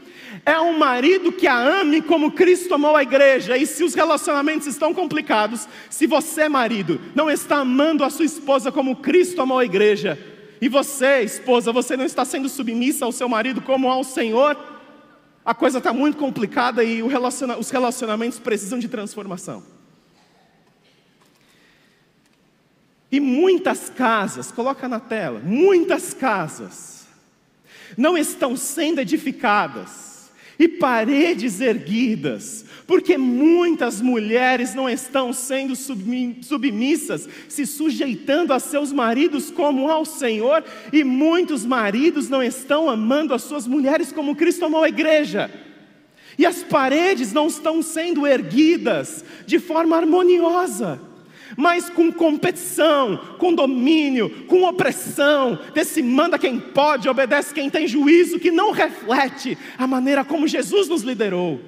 é 0.46 0.60
um 0.60 0.78
marido 0.78 1.32
que 1.32 1.48
a 1.48 1.58
ame 1.58 2.02
como 2.02 2.32
Cristo 2.32 2.74
amou 2.74 2.96
a 2.96 3.04
igreja. 3.04 3.58
E 3.58 3.66
se 3.66 3.84
os 3.84 3.94
relacionamentos 3.94 4.68
estão 4.68 4.94
complicados, 4.94 5.68
se 5.90 6.06
você, 6.06 6.50
marido, 6.50 7.00
não 7.16 7.30
está 7.30 7.58
amando 7.58 8.04
a 8.04 8.10
sua 8.10 8.26
esposa 8.26 8.72
como 8.72 8.98
Cristo 8.98 9.42
amou 9.42 9.60
a 9.60 9.66
igreja, 9.66 10.20
e 10.60 10.68
você, 10.68 11.22
esposa, 11.22 11.72
você 11.72 11.96
não 11.96 12.06
está 12.06 12.24
sendo 12.26 12.50
submissa 12.50 13.06
ao 13.06 13.12
seu 13.12 13.28
marido 13.30 13.62
como 13.62 13.90
ao 13.90 14.04
Senhor, 14.04 14.58
a 15.46 15.54
coisa 15.54 15.78
está 15.78 15.92
muito 15.92 16.18
complicada 16.18 16.84
e 16.84 17.04
os 17.04 17.70
relacionamentos 17.70 18.40
precisam 18.40 18.80
de 18.80 18.88
transformação. 18.88 19.64
E 23.12 23.20
muitas 23.20 23.90
casas, 23.90 24.52
coloca 24.52 24.88
na 24.90 25.00
tela, 25.00 25.42
muitas 25.44 26.14
casas 26.14 27.06
não 27.98 28.18
estão 28.18 28.58
sendo 28.58 29.00
edificadas 29.00 30.13
e 30.58 30.68
paredes 30.68 31.60
erguidas, 31.62 32.66
porque 32.86 33.18
muitas 33.18 34.02
mulheres 34.02 34.76
não 34.76 34.90
estão 34.90 35.34
sendo 35.34 35.76
submissas, 35.76 37.28
se 37.50 37.66
sujeitando 37.66 38.54
a 38.54 38.60
seus 38.60 38.92
maridos 38.92 39.50
como 39.50 39.90
ao 39.90 40.06
Senhor, 40.06 40.64
e 40.92 41.04
muitos 41.04 41.66
maridos 41.66 42.30
não 42.30 42.44
estão 42.44 42.90
amando 42.90 43.34
as 43.34 43.44
suas 43.44 43.66
mulheres 43.68 44.12
como 44.12 44.36
Cristo 44.36 44.66
amou 44.66 44.84
a 44.84 44.90
igreja. 44.90 45.50
E 46.38 46.46
as 46.46 46.64
paredes 46.64 47.32
não 47.32 47.48
estão 47.48 47.82
sendo 47.82 48.26
erguidas 48.26 49.24
de 49.46 49.60
forma 49.60 49.96
harmoniosa 49.96 51.13
mas 51.58 51.90
com 51.90 52.12
competição, 52.12 53.18
com 53.38 53.54
domínio, 53.54 54.30
com 54.48 54.64
opressão, 54.64 55.60
desse 55.74 56.02
manda 56.02 56.40
quem 56.40 56.60
pode, 56.60 57.10
obedece 57.10 57.54
quem 57.54 57.70
tem 57.70 57.88
juízo, 57.88 58.40
que 58.40 58.52
não 58.52 58.72
reflete 58.72 59.58
a 59.78 59.86
maneira 59.88 60.24
como 60.24 60.48
Jesus 60.48 60.88
nos 60.88 61.04
liderou. 61.04 61.62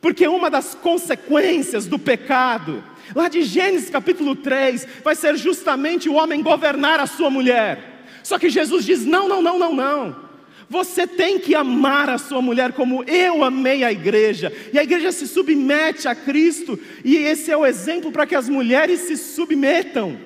Porque 0.00 0.26
uma 0.28 0.50
das 0.50 0.74
consequências 0.74 1.86
do 1.86 1.98
pecado, 1.98 2.84
lá 3.14 3.28
de 3.28 3.42
Gênesis 3.42 3.90
capítulo 3.90 4.36
3, 4.36 4.86
vai 5.02 5.16
ser 5.16 5.36
justamente 5.36 6.08
o 6.08 6.14
homem 6.14 6.42
governar 6.42 7.00
a 7.00 7.06
sua 7.06 7.30
mulher. 7.30 8.04
Só 8.22 8.38
que 8.38 8.48
Jesus 8.48 8.84
diz: 8.84 9.04
não, 9.04 9.28
não, 9.28 9.42
não, 9.42 9.58
não, 9.58 9.74
não. 9.74 10.27
Você 10.68 11.06
tem 11.06 11.38
que 11.38 11.54
amar 11.54 12.10
a 12.10 12.18
sua 12.18 12.42
mulher 12.42 12.72
como 12.72 13.02
eu 13.04 13.42
amei 13.42 13.82
a 13.84 13.90
igreja. 13.90 14.52
E 14.72 14.78
a 14.78 14.82
igreja 14.82 15.10
se 15.10 15.26
submete 15.26 16.06
a 16.06 16.14
Cristo, 16.14 16.78
e 17.02 17.16
esse 17.16 17.50
é 17.50 17.56
o 17.56 17.64
exemplo 17.64 18.12
para 18.12 18.26
que 18.26 18.34
as 18.34 18.48
mulheres 18.48 19.00
se 19.00 19.16
submetam 19.16 20.18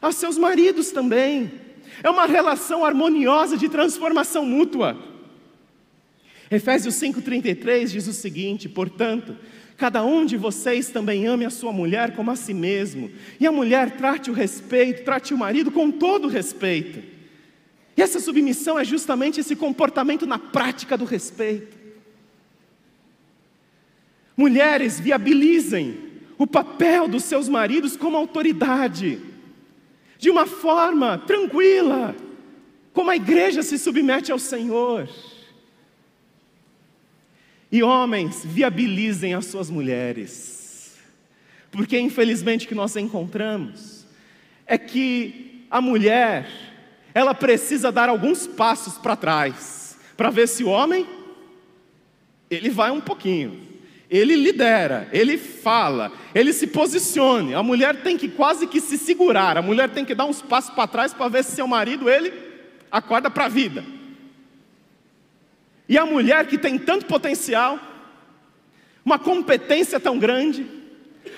aos 0.00 0.14
seus 0.16 0.38
maridos 0.38 0.92
também. 0.92 1.50
É 2.02 2.10
uma 2.10 2.26
relação 2.26 2.84
harmoniosa 2.84 3.56
de 3.56 3.68
transformação 3.68 4.46
mútua. 4.46 4.96
Efésios 6.50 6.94
5,33 6.94 7.86
diz 7.88 8.06
o 8.06 8.12
seguinte: 8.12 8.68
portanto, 8.68 9.36
cada 9.76 10.04
um 10.04 10.24
de 10.24 10.36
vocês 10.36 10.88
também 10.90 11.26
ame 11.26 11.44
a 11.44 11.50
sua 11.50 11.72
mulher 11.72 12.14
como 12.14 12.30
a 12.30 12.36
si 12.36 12.54
mesmo, 12.54 13.10
e 13.40 13.46
a 13.46 13.50
mulher 13.50 13.92
trate 13.92 14.30
o 14.30 14.34
respeito, 14.34 15.04
trate 15.04 15.34
o 15.34 15.38
marido 15.38 15.72
com 15.72 15.90
todo 15.90 16.28
respeito. 16.28 17.13
E 17.96 18.02
essa 18.02 18.18
submissão 18.18 18.78
é 18.78 18.84
justamente 18.84 19.40
esse 19.40 19.54
comportamento 19.54 20.26
na 20.26 20.38
prática 20.38 20.96
do 20.96 21.04
respeito. 21.04 21.76
Mulheres, 24.36 24.98
viabilizem 24.98 25.96
o 26.36 26.46
papel 26.46 27.06
dos 27.06 27.24
seus 27.24 27.48
maridos 27.48 27.96
como 27.96 28.16
autoridade, 28.16 29.20
de 30.18 30.28
uma 30.28 30.46
forma 30.46 31.18
tranquila, 31.18 32.16
como 32.92 33.10
a 33.10 33.16
igreja 33.16 33.62
se 33.62 33.78
submete 33.78 34.32
ao 34.32 34.38
Senhor. 34.38 35.08
E 37.70 37.82
homens, 37.82 38.44
viabilizem 38.44 39.34
as 39.34 39.46
suas 39.46 39.70
mulheres, 39.70 40.96
porque 41.70 41.98
infelizmente 41.98 42.66
o 42.66 42.68
que 42.68 42.74
nós 42.74 42.96
encontramos 42.96 44.06
é 44.66 44.78
que 44.78 45.66
a 45.70 45.80
mulher, 45.80 46.48
ela 47.14 47.32
precisa 47.32 47.92
dar 47.92 48.08
alguns 48.08 48.44
passos 48.44 48.98
para 48.98 49.14
trás, 49.14 49.96
para 50.16 50.30
ver 50.30 50.48
se 50.48 50.64
o 50.64 50.68
homem, 50.68 51.06
ele 52.50 52.68
vai 52.68 52.90
um 52.90 53.00
pouquinho, 53.00 53.62
ele 54.10 54.34
lidera, 54.34 55.08
ele 55.12 55.38
fala, 55.38 56.12
ele 56.34 56.52
se 56.52 56.66
posicione. 56.66 57.54
A 57.54 57.62
mulher 57.62 58.02
tem 58.02 58.18
que 58.18 58.28
quase 58.28 58.66
que 58.66 58.80
se 58.80 58.98
segurar, 58.98 59.56
a 59.56 59.62
mulher 59.62 59.90
tem 59.90 60.04
que 60.04 60.14
dar 60.14 60.24
uns 60.24 60.42
passos 60.42 60.74
para 60.74 60.88
trás 60.88 61.14
para 61.14 61.28
ver 61.28 61.44
se 61.44 61.52
seu 61.52 61.68
marido, 61.68 62.10
ele 62.10 62.32
acorda 62.90 63.30
para 63.30 63.46
a 63.46 63.48
vida. 63.48 63.84
E 65.88 65.96
a 65.96 66.04
mulher 66.04 66.46
que 66.46 66.58
tem 66.58 66.78
tanto 66.78 67.06
potencial, 67.06 67.78
uma 69.04 69.18
competência 69.18 70.00
tão 70.00 70.18
grande, 70.18 70.66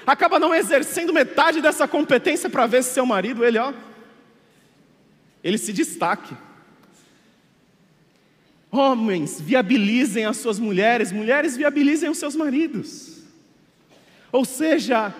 acaba 0.07 0.39
não 0.39 0.55
exercendo 0.55 1.13
metade 1.13 1.61
dessa 1.61 1.87
competência 1.87 2.49
para 2.49 2.67
ver 2.67 2.83
se 2.83 2.95
seu 2.95 3.05
marido, 3.05 3.45
ele, 3.45 3.59
ó, 3.59 3.73
ele 5.47 5.59
se 5.59 5.73
destaque. 5.73 6.35
Homens, 8.69 9.41
viabilizem 9.41 10.25
as 10.25 10.39
suas 10.39 10.59
mulheres, 10.59 11.13
mulheres, 11.13 11.57
viabilizem 11.57 12.11
os 12.11 12.19
seus 12.19 12.35
maridos. 12.35 13.23
Ou 14.33 14.45
seja, 14.45 15.15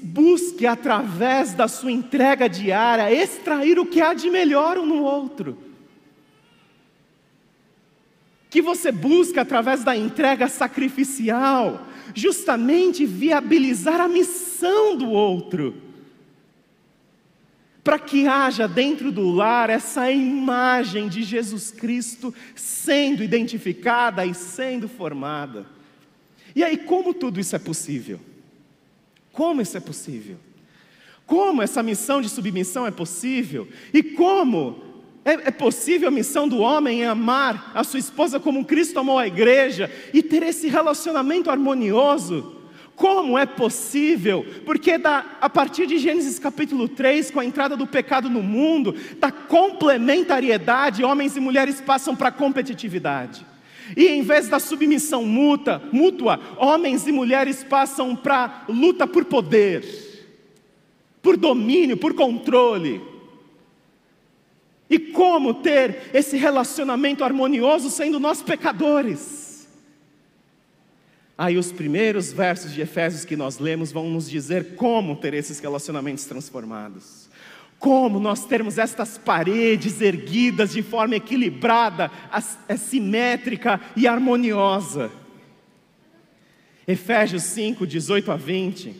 busque 0.00 0.64
através 0.64 1.54
da 1.54 1.66
sua 1.66 1.90
entrega 1.90 2.48
diária 2.48 3.12
extrair 3.12 3.80
o 3.80 3.84
que 3.84 4.00
há 4.00 4.14
de 4.14 4.30
melhor 4.30 4.78
um 4.78 4.86
no 4.86 5.02
outro. 5.02 5.58
Que 8.48 8.62
você 8.62 8.92
busque 8.92 9.40
através 9.40 9.82
da 9.82 9.96
entrega 9.96 10.46
sacrificial, 10.46 11.84
justamente 12.14 13.04
viabilizar 13.04 14.00
a 14.00 14.06
missão 14.06 14.96
do 14.96 15.10
outro. 15.10 15.87
Para 17.88 17.98
que 17.98 18.26
haja 18.26 18.68
dentro 18.68 19.10
do 19.10 19.30
lar 19.30 19.70
essa 19.70 20.12
imagem 20.12 21.08
de 21.08 21.22
Jesus 21.22 21.70
Cristo 21.70 22.34
sendo 22.54 23.22
identificada 23.22 24.26
e 24.26 24.34
sendo 24.34 24.86
formada. 24.86 25.64
E 26.54 26.62
aí, 26.62 26.76
como 26.76 27.14
tudo 27.14 27.40
isso 27.40 27.56
é 27.56 27.58
possível? 27.58 28.20
Como 29.32 29.62
isso 29.62 29.74
é 29.74 29.80
possível? 29.80 30.36
Como 31.24 31.62
essa 31.62 31.82
missão 31.82 32.20
de 32.20 32.28
submissão 32.28 32.86
é 32.86 32.90
possível? 32.90 33.66
E 33.90 34.02
como 34.02 34.82
é, 35.24 35.48
é, 35.48 35.50
possível 35.50 36.08
a 36.08 36.10
missão 36.10 36.46
do 36.46 36.58
homem 36.58 37.00
em 37.00 37.06
amar 37.06 37.72
a 37.74 37.82
sua 37.84 38.00
esposa 38.00 38.38
como 38.38 38.66
Cristo 38.66 38.98
amou 38.98 39.18
a 39.18 39.26
igreja 39.26 39.90
e 40.12 40.22
ter 40.22 40.42
esse 40.42 40.68
relacionamento 40.68 41.50
harmonioso? 41.50 42.57
Como 42.98 43.38
é 43.38 43.46
possível? 43.46 44.44
Porque 44.66 44.98
da, 44.98 45.24
a 45.40 45.48
partir 45.48 45.86
de 45.86 45.98
Gênesis 45.98 46.36
capítulo 46.36 46.88
3, 46.88 47.30
com 47.30 47.38
a 47.38 47.44
entrada 47.44 47.76
do 47.76 47.86
pecado 47.86 48.28
no 48.28 48.42
mundo, 48.42 48.92
da 49.20 49.30
complementariedade, 49.30 51.04
homens 51.04 51.36
e 51.36 51.40
mulheres 51.40 51.80
passam 51.80 52.16
para 52.16 52.30
a 52.30 52.32
competitividade. 52.32 53.46
E 53.96 54.08
em 54.08 54.22
vez 54.22 54.48
da 54.48 54.58
submissão 54.58 55.24
mútua, 55.24 55.80
mútua 55.92 56.40
homens 56.56 57.06
e 57.06 57.12
mulheres 57.12 57.62
passam 57.62 58.16
para 58.16 58.64
luta 58.68 59.06
por 59.06 59.24
poder, 59.26 59.84
por 61.22 61.36
domínio, 61.36 61.96
por 61.96 62.14
controle. 62.14 63.00
E 64.90 64.98
como 64.98 65.54
ter 65.54 66.10
esse 66.12 66.36
relacionamento 66.36 67.22
harmonioso 67.22 67.90
sendo 67.90 68.18
nós 68.18 68.42
pecadores? 68.42 69.47
Aí 71.38 71.56
os 71.56 71.70
primeiros 71.70 72.32
versos 72.32 72.74
de 72.74 72.80
Efésios 72.80 73.24
que 73.24 73.36
nós 73.36 73.60
lemos 73.60 73.92
vão 73.92 74.10
nos 74.10 74.28
dizer 74.28 74.74
como 74.74 75.14
ter 75.14 75.34
esses 75.34 75.60
relacionamentos 75.60 76.24
transformados. 76.24 77.28
Como 77.78 78.18
nós 78.18 78.44
termos 78.44 78.76
estas 78.76 79.16
paredes 79.16 80.00
erguidas 80.00 80.72
de 80.72 80.82
forma 80.82 81.14
equilibrada, 81.14 82.10
simétrica 82.76 83.80
e 83.94 84.08
harmoniosa. 84.08 85.12
Efésios 86.88 87.44
5, 87.44 87.86
18 87.86 88.32
a 88.32 88.36
20, 88.36 88.96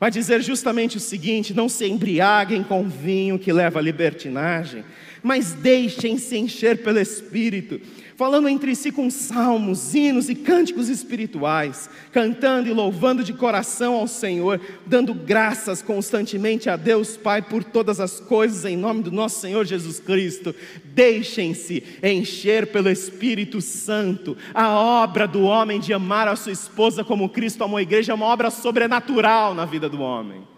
vai 0.00 0.10
dizer 0.10 0.42
justamente 0.42 0.96
o 0.96 1.00
seguinte: 1.00 1.54
não 1.54 1.68
se 1.68 1.86
embriaguem 1.86 2.64
com 2.64 2.88
vinho 2.88 3.38
que 3.38 3.52
leva 3.52 3.78
à 3.78 3.82
libertinagem, 3.82 4.84
mas 5.22 5.52
deixem-se 5.52 6.36
encher 6.36 6.82
pelo 6.82 6.98
Espírito 6.98 7.80
falando 8.16 8.48
entre 8.48 8.74
si 8.74 8.90
com 8.90 9.10
salmos, 9.10 9.94
hinos 9.94 10.28
e 10.28 10.34
cânticos 10.34 10.88
espirituais, 10.88 11.88
cantando 12.10 12.68
e 12.68 12.72
louvando 12.72 13.22
de 13.22 13.34
coração 13.34 13.94
ao 13.94 14.08
Senhor, 14.08 14.60
dando 14.86 15.12
graças 15.12 15.82
constantemente 15.82 16.70
a 16.70 16.76
Deus 16.76 17.16
Pai 17.16 17.42
por 17.42 17.62
todas 17.62 18.00
as 18.00 18.18
coisas, 18.18 18.64
em 18.64 18.76
nome 18.76 19.02
do 19.02 19.12
nosso 19.12 19.40
Senhor 19.40 19.64
Jesus 19.66 20.00
Cristo. 20.00 20.54
Deixem-se 20.82 21.82
encher 22.02 22.72
pelo 22.72 22.88
Espírito 22.88 23.60
Santo. 23.60 24.36
A 24.54 24.70
obra 24.70 25.28
do 25.28 25.42
homem 25.42 25.78
de 25.78 25.92
amar 25.92 26.26
a 26.26 26.36
sua 26.36 26.52
esposa 26.52 27.04
como 27.04 27.28
Cristo 27.28 27.62
amou 27.62 27.76
a 27.76 27.82
igreja 27.82 28.12
é 28.12 28.14
uma 28.14 28.26
obra 28.26 28.50
sobrenatural 28.50 29.54
na 29.54 29.66
vida 29.66 29.88
do 29.88 30.00
homem. 30.00 30.55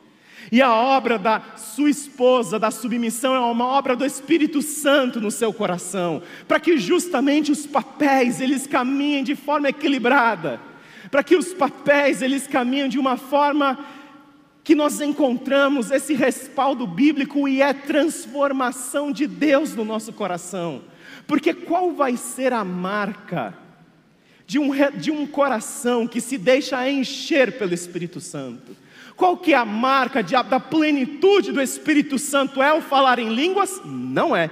E 0.51 0.63
a 0.63 0.73
obra 0.75 1.19
da 1.19 1.43
sua 1.57 1.91
esposa, 1.91 2.59
da 2.59 2.71
submissão, 2.71 3.35
é 3.35 3.41
uma 3.41 3.67
obra 3.67 3.95
do 3.95 4.05
Espírito 4.05 4.63
Santo 4.63 5.21
no 5.21 5.31
seu 5.31 5.53
coração, 5.53 6.23
para 6.47 6.59
que 6.59 6.79
justamente 6.79 7.53
os 7.53 7.67
papéis 7.67 8.41
eles 8.41 8.67
caminhem 8.67 9.23
de 9.23 9.35
forma 9.35 9.69
equilibrada, 9.69 10.61
para 11.11 11.23
que 11.23 11.37
os 11.37 11.53
papéis 11.53 12.23
eles 12.23 12.47
caminhem 12.47 12.89
de 12.89 12.99
uma 12.99 13.17
forma 13.17 13.79
que 14.65 14.75
nós 14.75 15.01
encontramos 15.01 15.91
esse 15.91 16.15
respaldo 16.15 16.87
bíblico 16.87 17.49
e 17.49 17.63
é 17.63 17.73
transformação 17.73 19.11
de 19.11 19.27
Deus 19.27 19.75
no 19.75 19.85
nosso 19.85 20.13
coração. 20.13 20.83
Porque 21.27 21.55
qual 21.55 21.93
vai 21.93 22.17
ser 22.17 22.53
a 22.53 22.65
marca 22.65 23.55
de 24.47 24.59
um, 24.59 24.71
de 24.99 25.11
um 25.11 25.27
coração 25.27 26.07
que 26.07 26.21
se 26.21 26.37
deixa 26.37 26.91
encher 26.91 27.59
pelo 27.59 27.73
Espírito 27.73 28.21
Santo? 28.21 28.77
Qual 29.19 29.37
que 29.37 29.53
é 29.53 29.57
a 29.57 29.65
marca 29.65 30.23
de, 30.23 30.41
da 30.45 30.61
plenitude 30.61 31.51
do 31.51 31.61
Espírito 31.61 32.21
Santo? 32.21 32.63
É 32.63 32.73
o 32.73 32.81
falar 32.81 33.19
em 33.19 33.35
línguas? 33.35 33.83
Não 33.85 34.35
é. 34.35 34.49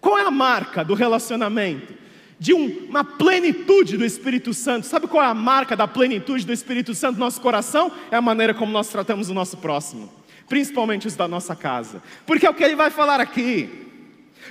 Qual 0.00 0.18
é 0.18 0.22
a 0.22 0.32
marca 0.32 0.84
do 0.84 0.92
relacionamento? 0.92 1.94
De 2.40 2.52
um, 2.52 2.88
uma 2.88 3.04
plenitude 3.04 3.96
do 3.96 4.04
Espírito 4.04 4.52
Santo. 4.52 4.84
Sabe 4.84 5.06
qual 5.06 5.22
é 5.22 5.28
a 5.28 5.32
marca 5.32 5.76
da 5.76 5.86
plenitude 5.86 6.44
do 6.44 6.52
Espírito 6.52 6.92
Santo 6.92 7.20
no 7.20 7.24
nosso 7.24 7.40
coração? 7.40 7.92
É 8.10 8.16
a 8.16 8.20
maneira 8.20 8.52
como 8.52 8.72
nós 8.72 8.88
tratamos 8.88 9.30
o 9.30 9.34
nosso 9.34 9.58
próximo, 9.58 10.12
principalmente 10.48 11.06
os 11.06 11.14
da 11.14 11.28
nossa 11.28 11.54
casa. 11.54 12.02
Porque 12.26 12.46
é 12.46 12.50
o 12.50 12.54
que 12.54 12.64
ele 12.64 12.74
vai 12.74 12.90
falar 12.90 13.20
aqui 13.20 13.85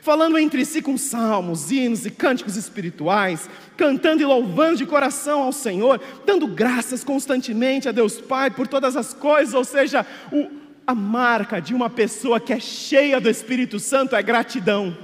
falando 0.05 0.37
entre 0.37 0.63
si 0.63 0.83
com 0.83 0.99
salmos, 0.99 1.71
hinos 1.71 2.05
e 2.05 2.11
cânticos 2.11 2.55
espirituais, 2.55 3.49
cantando 3.75 4.21
e 4.21 4.25
louvando 4.25 4.77
de 4.77 4.85
coração 4.85 5.41
ao 5.41 5.51
Senhor, 5.51 5.99
dando 6.23 6.45
graças 6.45 7.03
constantemente 7.03 7.89
a 7.89 7.91
Deus 7.91 8.21
Pai 8.21 8.51
por 8.51 8.67
todas 8.67 8.95
as 8.95 9.15
coisas, 9.15 9.55
ou 9.55 9.63
seja, 9.63 10.05
o, 10.31 10.47
a 10.85 10.93
marca 10.93 11.59
de 11.59 11.73
uma 11.73 11.89
pessoa 11.89 12.39
que 12.39 12.53
é 12.53 12.59
cheia 12.59 13.19
do 13.19 13.27
Espírito 13.27 13.79
Santo 13.79 14.15
é 14.15 14.21
gratidão. 14.21 14.95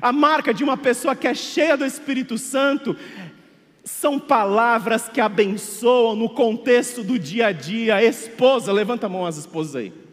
A 0.00 0.10
marca 0.10 0.54
de 0.54 0.64
uma 0.64 0.78
pessoa 0.78 1.14
que 1.14 1.28
é 1.28 1.34
cheia 1.34 1.76
do 1.76 1.84
Espírito 1.84 2.38
Santo 2.38 2.96
são 3.84 4.18
palavras 4.18 5.06
que 5.06 5.20
abençoam 5.20 6.16
no 6.16 6.30
contexto 6.30 7.02
do 7.02 7.18
dia 7.18 7.48
a 7.48 7.52
dia. 7.52 8.02
Esposa, 8.02 8.72
levanta 8.72 9.04
a 9.04 9.10
mão 9.10 9.26
as 9.26 9.36
esposas 9.36 9.76
aí. 9.76 10.09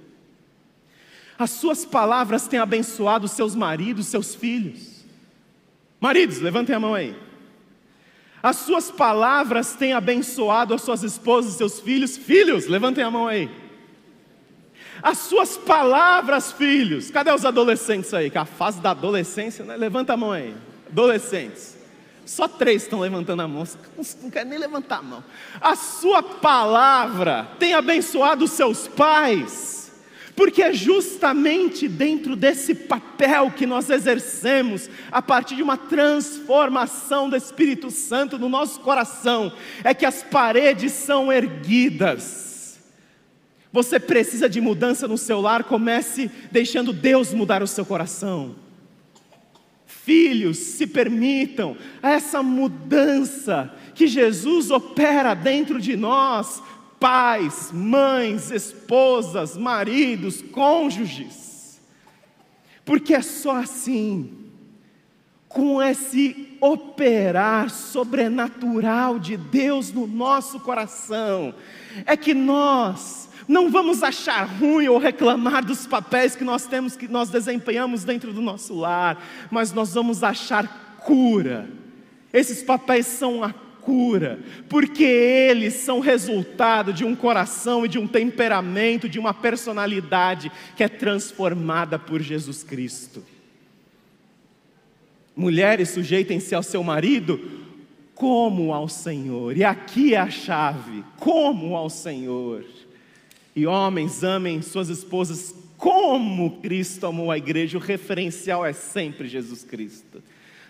As 1.38 1.52
suas 1.52 1.86
palavras 1.86 2.48
têm 2.48 2.60
abençoado 2.60 3.28
seus 3.28 3.54
maridos, 3.54 4.08
seus 4.08 4.34
filhos. 4.34 5.06
Maridos, 6.00 6.40
levantem 6.40 6.76
a 6.76 6.80
mão 6.80 6.96
aí. 6.96 7.16
As 8.42 8.58
suas 8.58 8.90
palavras 8.90 9.74
têm 9.74 9.94
abençoado 9.94 10.74
as 10.74 10.82
suas 10.82 11.04
esposas 11.04 11.54
e 11.54 11.58
seus 11.58 11.80
filhos. 11.80 12.18
Filhos, 12.18 12.68
levantem 12.68 13.04
a 13.04 13.12
mão 13.12 13.28
aí. 13.28 13.50
As 15.02 15.20
suas 15.20 15.58
palavras, 15.58 16.52
filhos. 16.52 17.12
Cadê 17.12 17.32
os 17.32 17.46
adolescentes 17.46 18.14
aí? 18.14 18.32
Que 18.32 18.38
a 18.38 18.46
fase 18.46 18.80
da 18.82 18.92
adolescência, 18.92 19.64
né? 19.64 19.76
Levanta 19.78 20.14
a 20.14 20.18
mão 20.18 20.32
aí. 20.32 20.56
Adolescentes. 20.90 21.78
Só 22.26 22.48
três 22.48 22.84
estão 22.84 23.00
levantando 23.00 23.42
a 23.42 23.48
mão. 23.48 23.64
Não 24.24 24.32
quer 24.32 24.46
nem 24.46 24.58
levantar 24.58 25.00
a 25.00 25.04
mão. 25.04 25.24
A 25.62 25.76
sua 25.76 26.24
palavra 26.24 27.48
tem 27.60 27.74
abençoado 27.74 28.48
seus 28.48 28.88
pais 28.88 29.77
porque 30.38 30.62
é 30.62 30.72
justamente 30.72 31.88
dentro 31.88 32.36
desse 32.36 32.76
papel 32.76 33.50
que 33.50 33.66
nós 33.66 33.90
exercemos, 33.90 34.88
a 35.12 35.20
partir 35.20 35.56
de 35.56 35.64
uma 35.64 35.76
transformação 35.76 37.28
do 37.28 37.36
Espírito 37.36 37.90
Santo 37.90 38.38
no 38.38 38.48
nosso 38.48 38.80
coração, 38.82 39.52
é 39.84 39.96
que 39.96 40.06
as 40.06 40.22
paredes 40.22 40.92
são 40.92 41.34
erguidas. 41.34 42.80
Você 43.74 44.00
precisa 44.00 44.48
de 44.48 44.62
mudança 44.62 45.08
no 45.08 45.18
seu 45.18 45.42
lar, 45.42 45.64
comece 45.64 46.30
deixando 46.52 46.94
Deus 46.94 47.34
mudar 47.34 47.64
o 47.64 47.68
seu 47.68 47.84
coração. 47.84 48.56
Filhos, 49.88 50.58
se 50.60 50.86
permitam 50.86 51.76
essa 52.00 52.44
mudança 52.44 53.74
que 53.96 54.06
Jesus 54.06 54.70
opera 54.70 55.34
dentro 55.34 55.82
de 55.82 55.98
nós, 55.98 56.62
pais, 57.00 57.72
mães, 57.72 58.52
esposas, 58.52 59.56
maridos, 59.56 60.42
cônjuges. 60.42 61.80
Porque 62.84 63.14
é 63.14 63.22
só 63.22 63.58
assim, 63.58 64.32
com 65.48 65.82
esse 65.82 66.58
operar 66.62 67.70
sobrenatural 67.70 69.20
de 69.20 69.38
Deus 69.38 69.92
no 69.92 70.08
nosso 70.08 70.60
coração, 70.60 71.54
é 72.06 72.16
que 72.16 72.34
nós 72.34 73.30
não 73.48 73.70
vamos 73.70 74.04
achar 74.04 74.44
ruim 74.44 74.88
ou 74.88 74.98
reclamar 74.98 75.64
dos 75.64 75.88
papéis 75.88 76.36
que 76.36 76.44
nós 76.44 76.66
temos 76.66 76.98
que 76.98 77.08
nós 77.08 77.30
desempenhamos 77.30 78.04
dentro 78.04 78.34
do 78.34 78.42
nosso 78.42 78.76
lar, 78.76 79.24
mas 79.50 79.72
nós 79.72 79.94
vamos 79.94 80.24
achar 80.24 80.98
cura. 81.06 81.70
Esses 82.34 82.62
papéis 82.62 83.06
são 83.08 83.44
a 83.44 83.54
cura, 83.88 84.38
porque 84.68 85.06
eles 85.06 85.76
são 85.76 86.02
resultado 86.02 86.92
de 86.92 87.06
um 87.06 87.16
coração 87.16 87.86
e 87.86 87.88
de 87.88 87.98
um 87.98 88.06
temperamento, 88.06 89.08
de 89.08 89.18
uma 89.18 89.34
personalidade 89.34 90.52
que 90.76 90.84
é 90.84 90.90
transformada 90.90 91.98
por 91.98 92.22
Jesus 92.22 92.64
Cristo. 92.64 93.24
Mulheres, 95.34 95.88
sujeitem-se 95.92 96.54
ao 96.54 96.62
seu 96.62 96.84
marido 96.84 97.40
como 98.14 98.74
ao 98.74 98.90
Senhor, 98.90 99.56
e 99.56 99.64
aqui 99.64 100.14
é 100.14 100.18
a 100.18 100.30
chave: 100.30 101.06
como 101.18 101.74
ao 101.74 101.90
Senhor. 101.90 102.66
E 103.56 103.66
homens, 103.66 104.22
amem 104.22 104.62
suas 104.62 104.90
esposas 104.90 105.56
como 105.78 106.60
Cristo 106.60 107.06
amou 107.06 107.32
a 107.32 107.38
igreja. 107.38 107.78
O 107.78 107.82
referencial 107.82 108.66
é 108.66 108.74
sempre 108.74 109.30
Jesus 109.30 109.64
Cristo. 109.64 110.22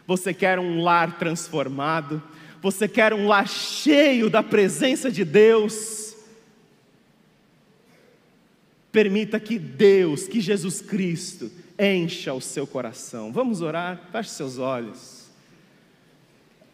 Você 0.05 0.35
quer 0.35 0.59
um 0.59 0.83
lar 0.83 1.17
transformado? 1.17 2.21
Você 2.61 2.87
quer 2.87 3.13
um 3.13 3.27
lar 3.27 3.47
cheio 3.47 4.29
da 4.29 4.41
presença 4.41 5.11
de 5.11 5.23
Deus? 5.23 6.15
Permita 8.91 9.39
que 9.39 9.59
Deus, 9.59 10.27
que 10.27 10.41
Jesus 10.41 10.81
Cristo, 10.81 11.51
encha 11.77 12.33
o 12.33 12.41
seu 12.41 12.65
coração. 12.65 13.31
Vamos 13.31 13.61
orar? 13.61 14.01
Feche 14.11 14.31
seus 14.31 14.57
olhos. 14.57 15.27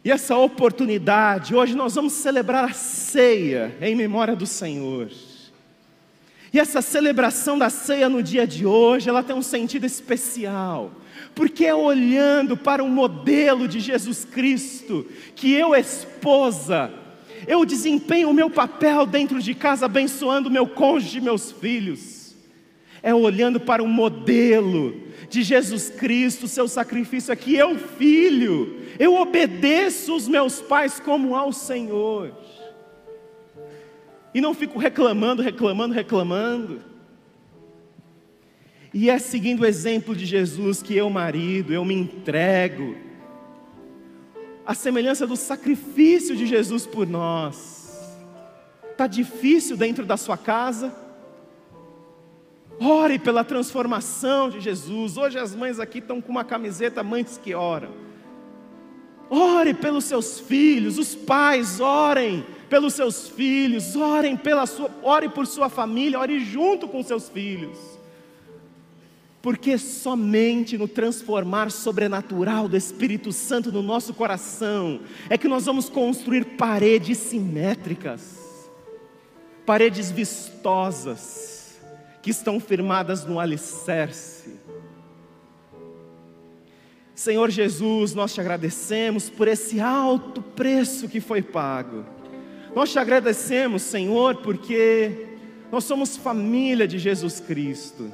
E 0.04 0.10
essa 0.10 0.36
oportunidade, 0.36 1.54
hoje 1.54 1.74
nós 1.74 1.94
vamos 1.94 2.12
celebrar 2.12 2.64
a 2.64 2.72
ceia 2.72 3.76
em 3.80 3.94
memória 3.94 4.36
do 4.36 4.46
Senhor. 4.46 5.10
E 6.54 6.58
essa 6.60 6.80
celebração 6.80 7.58
da 7.58 7.68
ceia 7.68 8.08
no 8.08 8.22
dia 8.22 8.46
de 8.46 8.64
hoje, 8.64 9.08
ela 9.08 9.24
tem 9.24 9.34
um 9.34 9.42
sentido 9.42 9.84
especial, 9.86 10.92
porque 11.34 11.66
é 11.66 11.74
olhando 11.74 12.56
para 12.56 12.80
o 12.80 12.88
modelo 12.88 13.66
de 13.66 13.80
Jesus 13.80 14.24
Cristo, 14.24 15.04
que 15.34 15.52
eu, 15.52 15.74
esposa, 15.74 16.92
eu 17.48 17.64
desempenho 17.64 18.30
o 18.30 18.32
meu 18.32 18.48
papel 18.48 19.04
dentro 19.04 19.42
de 19.42 19.52
casa, 19.52 19.86
abençoando 19.86 20.48
meu 20.48 20.64
cônjuge 20.64 21.18
e 21.18 21.20
meus 21.20 21.50
filhos, 21.50 22.36
é 23.02 23.12
olhando 23.12 23.58
para 23.58 23.82
o 23.82 23.88
modelo 23.88 24.94
de 25.28 25.42
Jesus 25.42 25.90
Cristo, 25.90 26.46
seu 26.46 26.68
sacrifício 26.68 27.32
aqui, 27.32 27.56
eu, 27.56 27.76
filho, 27.76 28.80
eu 28.96 29.16
obedeço 29.16 30.14
os 30.14 30.28
meus 30.28 30.60
pais 30.60 31.00
como 31.00 31.34
ao 31.34 31.52
Senhor. 31.52 32.43
E 34.34 34.40
não 34.40 34.52
fico 34.52 34.78
reclamando, 34.78 35.40
reclamando, 35.40 35.94
reclamando. 35.94 36.82
E 38.92 39.08
é 39.08 39.18
seguindo 39.18 39.60
o 39.60 39.66
exemplo 39.66 40.14
de 40.14 40.26
Jesus 40.26 40.82
que 40.82 40.96
eu, 40.96 41.08
marido, 41.08 41.72
eu 41.72 41.84
me 41.84 41.94
entrego. 41.94 42.96
A 44.66 44.74
semelhança 44.74 45.26
do 45.26 45.36
sacrifício 45.36 46.36
de 46.36 46.46
Jesus 46.46 46.84
por 46.84 47.06
nós. 47.06 47.96
Está 48.90 49.06
difícil 49.06 49.76
dentro 49.76 50.04
da 50.04 50.16
sua 50.16 50.36
casa? 50.36 50.94
Ore 52.80 53.18
pela 53.18 53.44
transformação 53.44 54.50
de 54.50 54.60
Jesus. 54.60 55.16
Hoje 55.16 55.38
as 55.38 55.54
mães 55.54 55.78
aqui 55.78 55.98
estão 55.98 56.20
com 56.20 56.32
uma 56.32 56.44
camiseta 56.44 57.02
Mães 57.02 57.38
que 57.42 57.54
Oram. 57.54 57.90
Ore 59.30 59.74
pelos 59.74 60.04
seus 60.04 60.38
filhos, 60.38 60.98
os 60.98 61.14
pais 61.14 61.80
orem 61.80 62.44
pelos 62.68 62.94
seus 62.94 63.28
filhos, 63.28 63.94
orem 63.96 64.36
pela 64.36 64.66
sua, 64.66 64.90
ore 65.02 65.28
por 65.28 65.46
sua 65.46 65.68
família, 65.68 66.18
ore 66.18 66.40
junto 66.40 66.88
com 66.88 67.02
seus 67.02 67.28
filhos. 67.28 67.78
Porque 69.40 69.76
somente 69.76 70.78
no 70.78 70.88
transformar 70.88 71.70
sobrenatural 71.70 72.66
do 72.66 72.76
Espírito 72.76 73.30
Santo 73.30 73.70
no 73.70 73.82
nosso 73.82 74.14
coração 74.14 75.00
é 75.28 75.36
que 75.36 75.46
nós 75.46 75.66
vamos 75.66 75.88
construir 75.88 76.56
paredes 76.56 77.18
simétricas, 77.18 78.38
paredes 79.66 80.10
vistosas 80.10 81.78
que 82.22 82.30
estão 82.30 82.58
firmadas 82.58 83.26
no 83.26 83.38
alicerce. 83.38 84.63
Senhor 87.14 87.50
Jesus, 87.50 88.14
nós 88.14 88.34
te 88.34 88.40
agradecemos 88.40 89.30
por 89.30 89.46
esse 89.46 89.80
alto 89.80 90.42
preço 90.42 91.08
que 91.08 91.20
foi 91.20 91.42
pago. 91.42 92.04
Nós 92.74 92.90
te 92.90 92.98
agradecemos, 92.98 93.82
Senhor, 93.82 94.36
porque 94.36 95.28
nós 95.70 95.84
somos 95.84 96.16
família 96.16 96.88
de 96.88 96.98
Jesus 96.98 97.38
Cristo. 97.38 98.12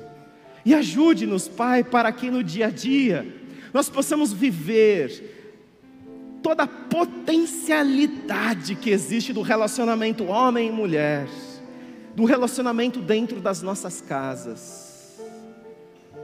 E 0.64 0.74
ajude-nos, 0.74 1.48
Pai, 1.48 1.82
para 1.82 2.12
que 2.12 2.30
no 2.30 2.44
dia 2.44 2.66
a 2.66 2.70
dia 2.70 3.26
nós 3.72 3.88
possamos 3.88 4.32
viver 4.32 5.38
toda 6.42 6.64
a 6.64 6.66
potencialidade 6.66 8.74
que 8.74 8.90
existe 8.90 9.32
do 9.32 9.40
relacionamento 9.40 10.24
homem 10.24 10.68
e 10.68 10.72
mulher 10.72 11.26
do 12.14 12.24
relacionamento 12.24 13.00
dentro 13.00 13.40
das 13.40 13.62
nossas 13.62 14.00
casas. 14.00 14.89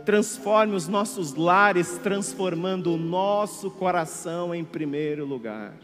Transforme 0.07 0.77
os 0.77 0.87
nossos 0.87 1.35
lares, 1.35 1.99
transformando 1.99 2.95
o 2.95 2.97
nosso 2.97 3.73
coração 3.73 4.55
em 4.55 4.63
primeiro 4.63 5.27
lugar. 5.27 5.75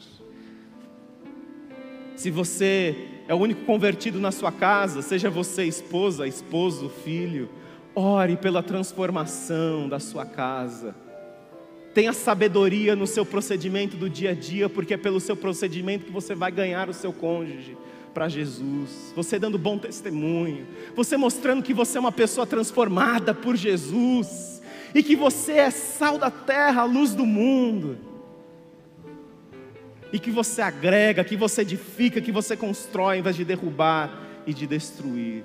Se 2.14 2.30
você 2.30 2.96
é 3.26 3.34
o 3.34 3.38
único 3.38 3.64
convertido 3.64 4.20
na 4.20 4.30
sua 4.30 4.52
casa, 4.52 5.02
seja 5.02 5.28
você 5.28 5.64
esposa, 5.64 6.24
esposo, 6.24 6.88
filho, 6.88 7.50
ore 7.96 8.36
pela 8.36 8.62
transformação 8.62 9.88
da 9.88 9.98
sua 9.98 10.24
casa. 10.24 10.94
Tenha 11.92 12.12
sabedoria 12.12 12.94
no 12.94 13.08
seu 13.08 13.26
procedimento 13.26 13.96
do 13.96 14.08
dia 14.08 14.30
a 14.30 14.34
dia, 14.34 14.68
porque 14.68 14.94
é 14.94 14.96
pelo 14.96 15.18
seu 15.18 15.34
procedimento 15.34 16.04
que 16.04 16.12
você 16.12 16.32
vai 16.32 16.52
ganhar 16.52 16.88
o 16.88 16.94
seu 16.94 17.12
cônjuge 17.12 17.76
para 18.12 18.28
Jesus, 18.28 19.12
você 19.16 19.38
dando 19.38 19.58
bom 19.58 19.78
testemunho, 19.78 20.66
você 20.94 21.16
mostrando 21.16 21.62
que 21.62 21.74
você 21.74 21.98
é 21.98 22.00
uma 22.00 22.12
pessoa 22.12 22.46
transformada 22.46 23.34
por 23.34 23.56
Jesus 23.56 24.62
e 24.94 25.02
que 25.02 25.16
você 25.16 25.52
é 25.52 25.70
sal 25.70 26.18
da 26.18 26.30
terra, 26.30 26.84
luz 26.84 27.14
do 27.14 27.24
mundo. 27.24 27.98
E 30.12 30.18
que 30.18 30.30
você 30.30 30.60
agrega, 30.60 31.24
que 31.24 31.36
você 31.36 31.62
edifica, 31.62 32.20
que 32.20 32.30
você 32.30 32.54
constrói, 32.54 33.18
em 33.18 33.22
vez 33.22 33.34
de 33.34 33.44
derrubar 33.46 34.12
e 34.46 34.52
de 34.52 34.66
destruir. 34.66 35.42